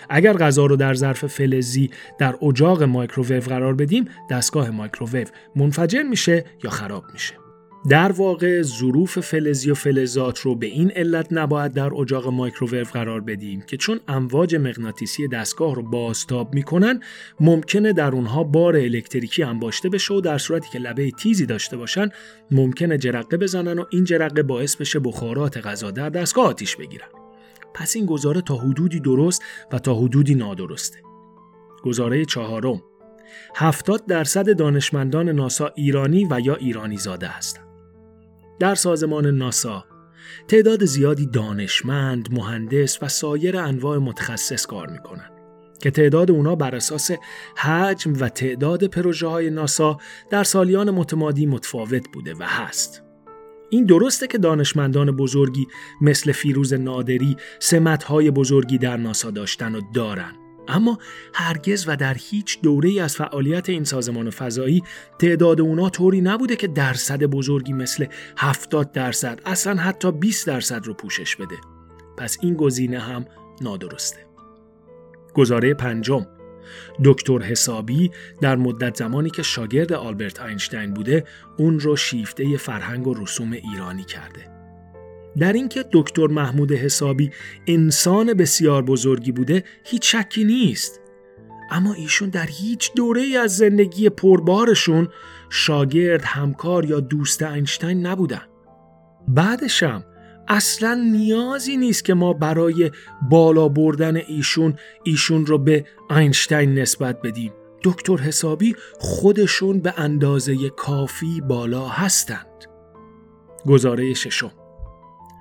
اگر 0.08 0.32
غذا 0.32 0.66
رو 0.66 0.76
در 0.76 0.94
ظرف 0.94 1.26
فلزی 1.26 1.90
در 2.18 2.36
اجاق 2.42 2.82
مایکروویو 2.82 3.40
قرار 3.40 3.74
بدیم 3.74 4.04
دستگاه 4.30 4.70
مایکروویو 4.70 5.26
منفجر 5.56 6.02
میشه 6.02 6.44
یا 6.64 6.70
خراب 6.70 7.04
میشه 7.12 7.34
در 7.88 8.12
واقع 8.12 8.62
ظروف 8.62 9.18
فلزی 9.18 9.70
و 9.70 9.74
فلزات 9.74 10.38
رو 10.38 10.54
به 10.54 10.66
این 10.66 10.90
علت 10.90 11.26
نباید 11.30 11.72
در 11.72 11.94
اجاق 11.94 12.28
مایکروویو 12.28 12.84
قرار 12.84 13.20
بدیم 13.20 13.60
که 13.60 13.76
چون 13.76 14.00
امواج 14.08 14.54
مغناطیسی 14.54 15.28
دستگاه 15.28 15.74
رو 15.74 15.82
بازتاب 15.82 16.54
می‌کنن 16.54 17.00
ممکنه 17.40 17.92
در 17.92 18.10
اونها 18.10 18.44
بار 18.44 18.76
الکتریکی 18.76 19.42
انباشته 19.42 19.88
بشه 19.88 20.14
و 20.14 20.20
در 20.20 20.38
صورتی 20.38 20.68
که 20.72 20.78
لبه 20.78 21.10
تیزی 21.10 21.46
داشته 21.46 21.76
باشن 21.76 22.08
ممکنه 22.50 22.98
جرقه 22.98 23.36
بزنن 23.36 23.78
و 23.78 23.84
این 23.90 24.04
جرقه 24.04 24.42
باعث 24.42 24.76
بشه 24.76 24.98
بخارات 24.98 25.66
غذا 25.66 25.90
در 25.90 26.10
دستگاه 26.10 26.46
آتیش 26.46 26.76
بگیرن. 26.76 27.08
پس 27.74 27.96
این 27.96 28.06
گزاره 28.06 28.40
تا 28.40 28.56
حدودی 28.56 29.00
درست 29.00 29.42
و 29.72 29.78
تا 29.78 29.94
حدودی 29.94 30.34
نادرسته. 30.34 30.98
گزاره 31.82 32.24
چهارم. 32.24 32.82
70 33.54 34.06
درصد 34.06 34.56
دانشمندان 34.56 35.28
ناسا 35.28 35.72
ایرانی 35.74 36.26
و 36.30 36.40
یا 36.40 36.54
ایرانی 36.54 36.96
زاده 36.96 37.26
هستند. 37.26 37.63
در 38.58 38.74
سازمان 38.74 39.26
ناسا 39.26 39.84
تعداد 40.48 40.84
زیادی 40.84 41.26
دانشمند، 41.26 42.28
مهندس 42.32 43.02
و 43.02 43.08
سایر 43.08 43.56
انواع 43.56 43.98
متخصص 43.98 44.66
کار 44.66 44.90
می‌کنن 44.90 45.30
که 45.80 45.90
تعداد 45.90 46.30
اونا 46.30 46.54
بر 46.54 46.74
اساس 46.74 47.10
حجم 47.56 48.12
و 48.20 48.28
تعداد 48.28 48.84
پروژه 48.84 49.26
های 49.26 49.50
ناسا 49.50 49.98
در 50.30 50.44
سالیان 50.44 50.90
متمادی 50.90 51.46
متفاوت 51.46 52.02
بوده 52.12 52.34
و 52.34 52.42
هست. 52.42 53.02
این 53.70 53.84
درسته 53.84 54.26
که 54.26 54.38
دانشمندان 54.38 55.16
بزرگی 55.16 55.66
مثل 56.00 56.32
فیروز 56.32 56.74
نادری 56.74 57.36
سمتهای 57.58 58.30
بزرگی 58.30 58.78
در 58.78 58.96
ناسا 58.96 59.30
داشتن 59.30 59.74
و 59.74 59.80
دارن 59.94 60.32
اما 60.68 60.98
هرگز 61.34 61.84
و 61.88 61.96
در 61.96 62.14
هیچ 62.14 62.60
دوره 62.60 63.02
از 63.02 63.16
فعالیت 63.16 63.68
این 63.68 63.84
سازمان 63.84 64.30
فضایی 64.30 64.82
تعداد 65.18 65.60
اونا 65.60 65.90
طوری 65.90 66.20
نبوده 66.20 66.56
که 66.56 66.66
درصد 66.66 67.22
بزرگی 67.22 67.72
مثل 67.72 68.06
70 68.36 68.92
درصد 68.92 69.40
اصلا 69.46 69.74
حتی 69.74 70.12
20 70.12 70.46
درصد 70.46 70.86
رو 70.86 70.94
پوشش 70.94 71.36
بده. 71.36 71.56
پس 72.16 72.38
این 72.42 72.54
گزینه 72.54 72.98
هم 72.98 73.26
نادرسته. 73.60 74.26
گزاره 75.34 75.74
پنجم. 75.74 76.26
دکتر 77.04 77.38
حسابی 77.38 78.10
در 78.40 78.56
مدت 78.56 78.96
زمانی 78.96 79.30
که 79.30 79.42
شاگرد 79.42 79.92
آلبرت 79.92 80.40
اینشتین 80.40 80.94
بوده 80.94 81.24
اون 81.56 81.80
رو 81.80 81.96
شیفته 81.96 82.56
فرهنگ 82.56 83.06
و 83.06 83.14
رسوم 83.14 83.52
ایرانی 83.52 84.04
کرده. 84.04 84.53
در 85.38 85.52
اینکه 85.52 85.84
دکتر 85.92 86.26
محمود 86.26 86.72
حسابی 86.72 87.30
انسان 87.66 88.34
بسیار 88.34 88.82
بزرگی 88.82 89.32
بوده 89.32 89.64
هیچ 89.84 90.16
شکی 90.16 90.44
نیست. 90.44 91.00
اما 91.70 91.94
ایشون 91.94 92.28
در 92.28 92.46
هیچ 92.46 92.90
دوره 92.96 93.38
از 93.42 93.56
زندگی 93.56 94.08
پربارشون 94.08 95.08
شاگرد 95.50 96.22
همکار 96.24 96.84
یا 96.84 97.00
دوست 97.00 97.42
اینشتین 97.42 98.06
نبودن. 98.06 98.42
بعدشم 99.28 100.04
اصلا 100.48 100.94
نیازی 101.12 101.76
نیست 101.76 102.04
که 102.04 102.14
ما 102.14 102.32
برای 102.32 102.90
بالا 103.30 103.68
بردن 103.68 104.16
ایشون 104.16 104.74
ایشون 105.04 105.46
رو 105.46 105.58
به 105.58 105.84
اینشتین 106.10 106.78
نسبت 106.78 107.22
بدیم. 107.22 107.52
دکتر 107.84 108.16
حسابی 108.16 108.76
خودشون 108.98 109.80
به 109.80 109.94
اندازه 109.96 110.68
کافی 110.68 111.40
بالا 111.40 111.88
هستند. 111.88 112.46
گزاره 113.66 114.14
ششم. 114.14 114.63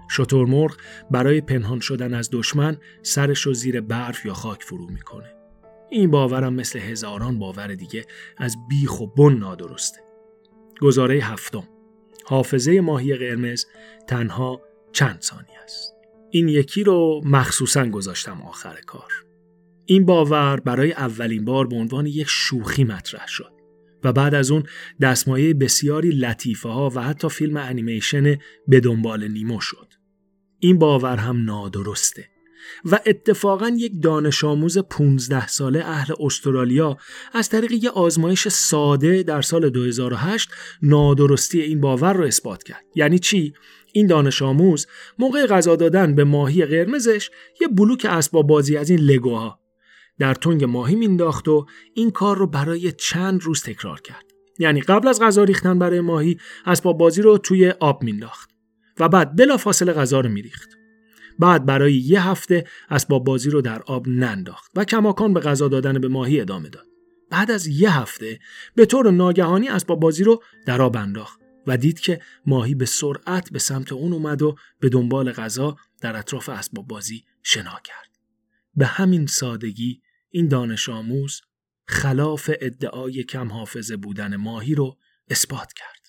شترمرغ 0.10 0.76
برای 1.12 1.42
پنهان 1.42 1.80
شدن 1.80 2.14
از 2.14 2.30
دشمن 2.32 2.78
سرش 3.02 3.42
رو 3.42 3.54
زیر 3.54 3.82
برف 3.82 4.26
یا 4.26 4.34
خاک 4.34 4.64
فرو 4.64 4.88
می‌کنه. 4.88 5.36
این 5.90 6.12
باورم 6.12 6.54
مثل 6.54 6.80
هزاران 6.80 7.40
باور 7.40 7.68
دیگه 7.68 8.06
از 8.38 8.58
بیخ 8.70 9.02
و 9.02 9.08
بن 9.08 9.34
نادرسته. 9.34 10.00
گزاره 10.82 11.16
هفتم 11.16 11.68
حافظه 12.26 12.82
ماهی 12.82 13.16
قرمز 13.16 13.66
تنها 14.08 14.62
چند 14.92 15.22
ثانیه 15.22 15.60
است. 15.64 15.94
این 16.30 16.48
یکی 16.48 16.84
رو 16.84 17.22
مخصوصا 17.26 17.86
گذاشتم 17.86 18.42
آخر 18.42 18.80
کار. 18.86 19.12
این 19.86 20.06
باور 20.06 20.60
برای 20.60 20.92
اولین 20.92 21.46
بار 21.46 21.68
به 21.68 21.76
عنوان 21.76 22.06
یک 22.06 22.28
شوخی 22.30 22.84
مطرح 22.84 23.28
شد 23.28 23.52
و 24.04 24.14
بعد 24.14 24.36
از 24.36 24.52
اون 24.52 24.64
دستمایه 25.02 25.54
بسیاری 25.54 26.10
لطیفه 26.10 26.70
ها 26.70 26.92
و 26.96 27.04
حتی 27.04 27.30
فیلم 27.30 27.58
انیمیشن 27.58 28.38
به 28.68 28.80
دنبال 28.80 29.28
نیمو 29.28 29.62
شد. 29.62 29.94
این 30.60 30.80
باور 30.80 31.16
هم 31.16 31.46
نادرسته 31.46 32.30
و 32.86 33.00
اتفاقا 33.06 33.68
یک 33.78 34.02
دانش 34.02 34.44
آموز 34.44 34.78
15 34.78 35.48
ساله 35.48 35.80
اهل 35.86 36.14
استرالیا 36.20 36.98
از 37.34 37.50
طریق 37.50 37.72
یه 37.72 37.90
آزمایش 37.90 38.48
ساده 38.48 39.24
در 39.24 39.42
سال 39.42 39.70
2008 39.70 40.50
نادرستی 40.82 41.62
این 41.62 41.82
باور 41.82 42.14
رو 42.14 42.24
اثبات 42.24 42.64
کرد 42.64 42.86
یعنی 42.96 43.20
چی 43.20 43.54
این 43.94 44.08
دانش 44.08 44.42
آموز 44.42 44.88
موقع 45.20 45.46
غذا 45.46 45.76
دادن 45.76 46.16
به 46.16 46.24
ماهی 46.24 46.66
قرمزش 46.66 47.30
یه 47.62 47.68
بلوک 47.68 48.06
اسباب 48.10 48.48
بازی 48.48 48.78
از 48.78 48.90
این 48.90 49.00
لگوها 49.00 49.63
در 50.20 50.34
تنگ 50.34 50.64
ماهی 50.64 50.96
مینداخت 50.96 51.48
و 51.48 51.66
این 51.94 52.12
کار 52.12 52.38
رو 52.38 52.48
برای 52.48 52.92
چند 52.92 53.44
روز 53.44 53.64
تکرار 53.64 54.02
کرد. 54.02 54.26
یعنی 54.60 54.82
قبل 54.82 55.08
از 55.08 55.20
غذا 55.22 55.44
ریختن 55.44 55.80
برای 55.80 56.02
ماهی 56.02 56.38
اسباب 56.66 56.98
بازی 56.98 57.22
رو 57.22 57.38
توی 57.38 57.70
آب 57.70 58.04
مینداخت 58.04 58.50
و 59.00 59.10
بعد 59.10 59.36
بلا 59.36 59.58
فاصله 59.58 59.94
غذا 59.94 60.20
رو 60.20 60.30
میریخت. 60.30 60.70
بعد 61.40 61.66
برای 61.66 61.94
یه 61.94 62.28
هفته 62.28 62.68
اسباب 62.90 63.24
بازی 63.24 63.50
رو 63.50 63.62
در 63.62 63.82
آب 63.82 64.08
ننداخت 64.08 64.72
و 64.76 64.86
کماکان 64.86 65.34
به 65.34 65.40
غذا 65.40 65.68
دادن 65.68 66.00
به 66.00 66.08
ماهی 66.08 66.42
ادامه 66.42 66.70
داد. 66.70 66.86
بعد 67.30 67.52
از 67.52 67.68
یه 67.68 68.00
هفته 68.00 68.40
به 68.76 68.86
طور 68.86 69.12
ناگهانی 69.12 69.70
اسباب 69.70 70.00
بازی 70.00 70.24
رو 70.24 70.44
در 70.66 70.82
آب 70.82 70.98
انداخت 70.98 71.40
و 71.68 71.78
دید 71.78 72.00
که 72.00 72.22
ماهی 72.46 72.76
به 72.76 72.86
سرعت 72.86 73.52
به 73.52 73.60
سمت 73.60 73.94
اون 73.94 74.14
اومد 74.14 74.42
و 74.42 74.56
به 74.80 74.90
دنبال 74.90 75.32
غذا 75.32 75.76
در 76.02 76.16
اطراف 76.16 76.50
اسباب 76.50 76.88
بازی 76.88 77.24
شنا 77.44 77.80
کرد. 77.84 78.10
به 78.76 78.86
همین 78.86 79.26
سادگی 79.26 80.02
این 80.36 80.48
دانش 80.48 80.90
آموز 80.90 81.42
خلاف 81.88 82.50
ادعای 82.62 83.24
کم 83.24 83.52
حافظه 83.52 83.98
بودن 83.98 84.36
ماهی 84.36 84.76
رو 84.76 85.00
اثبات 85.30 85.74
کرد. 85.74 86.04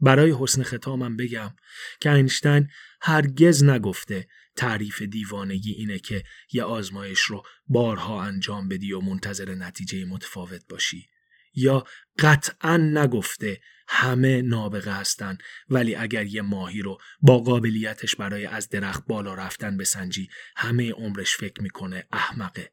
برای 0.00 0.34
حسن 0.38 0.62
ختامم 0.62 1.16
بگم 1.16 1.54
که 2.00 2.12
اینشتین 2.12 2.68
هرگز 3.02 3.64
نگفته 3.64 4.28
تعریف 4.56 5.02
دیوانگی 5.02 5.72
اینه 5.72 5.98
که 5.98 6.22
یه 6.52 6.62
آزمایش 6.62 7.20
رو 7.20 7.42
بارها 7.66 8.22
انجام 8.22 8.68
بدی 8.68 8.92
و 8.92 9.00
منتظر 9.00 9.54
نتیجه 9.54 10.04
متفاوت 10.04 10.62
باشی 10.68 11.08
یا 11.54 11.84
قطعا 12.18 12.76
نگفته 12.76 13.60
همه 13.88 14.42
نابغه 14.42 14.92
هستن 14.92 15.38
ولی 15.68 15.94
اگر 15.94 16.26
یه 16.26 16.42
ماهی 16.42 16.82
رو 16.82 16.98
با 17.20 17.38
قابلیتش 17.38 18.16
برای 18.16 18.46
از 18.46 18.68
درخت 18.68 19.06
بالا 19.06 19.34
رفتن 19.34 19.76
بسنجی 19.76 20.28
همه 20.56 20.92
عمرش 20.92 21.36
فکر 21.36 21.62
می‌کنه 21.62 22.06
احمقه 22.12 22.72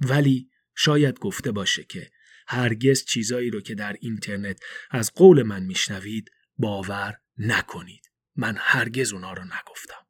ولی 0.00 0.50
شاید 0.76 1.18
گفته 1.18 1.52
باشه 1.52 1.84
که 1.84 2.10
هرگز 2.46 3.04
چیزایی 3.04 3.50
رو 3.50 3.60
که 3.60 3.74
در 3.74 3.96
اینترنت 4.00 4.60
از 4.90 5.12
قول 5.14 5.42
من 5.42 5.62
میشنوید 5.62 6.30
باور 6.58 7.18
نکنید. 7.38 8.10
من 8.36 8.56
هرگز 8.58 9.12
اونا 9.12 9.32
رو 9.32 9.44
نگفتم. 9.44 10.06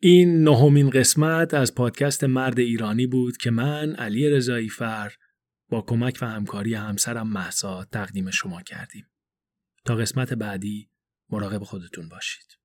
این 0.00 0.42
نهمین 0.44 0.90
قسمت 0.90 1.54
از 1.54 1.74
پادکست 1.74 2.24
مرد 2.24 2.58
ایرانی 2.58 3.06
بود 3.06 3.36
که 3.36 3.50
من 3.50 3.94
علی 3.94 4.30
رضایی 4.30 4.68
فر 4.68 5.12
با 5.68 5.82
کمک 5.82 6.18
و 6.22 6.26
همکاری 6.26 6.74
همسرم 6.74 7.28
محسا 7.28 7.84
تقدیم 7.84 8.30
شما 8.30 8.62
کردیم. 8.62 9.06
تا 9.84 9.94
قسمت 9.94 10.32
بعدی 10.32 10.90
مراقب 11.30 11.64
خودتون 11.64 12.08
باشید. 12.08 12.55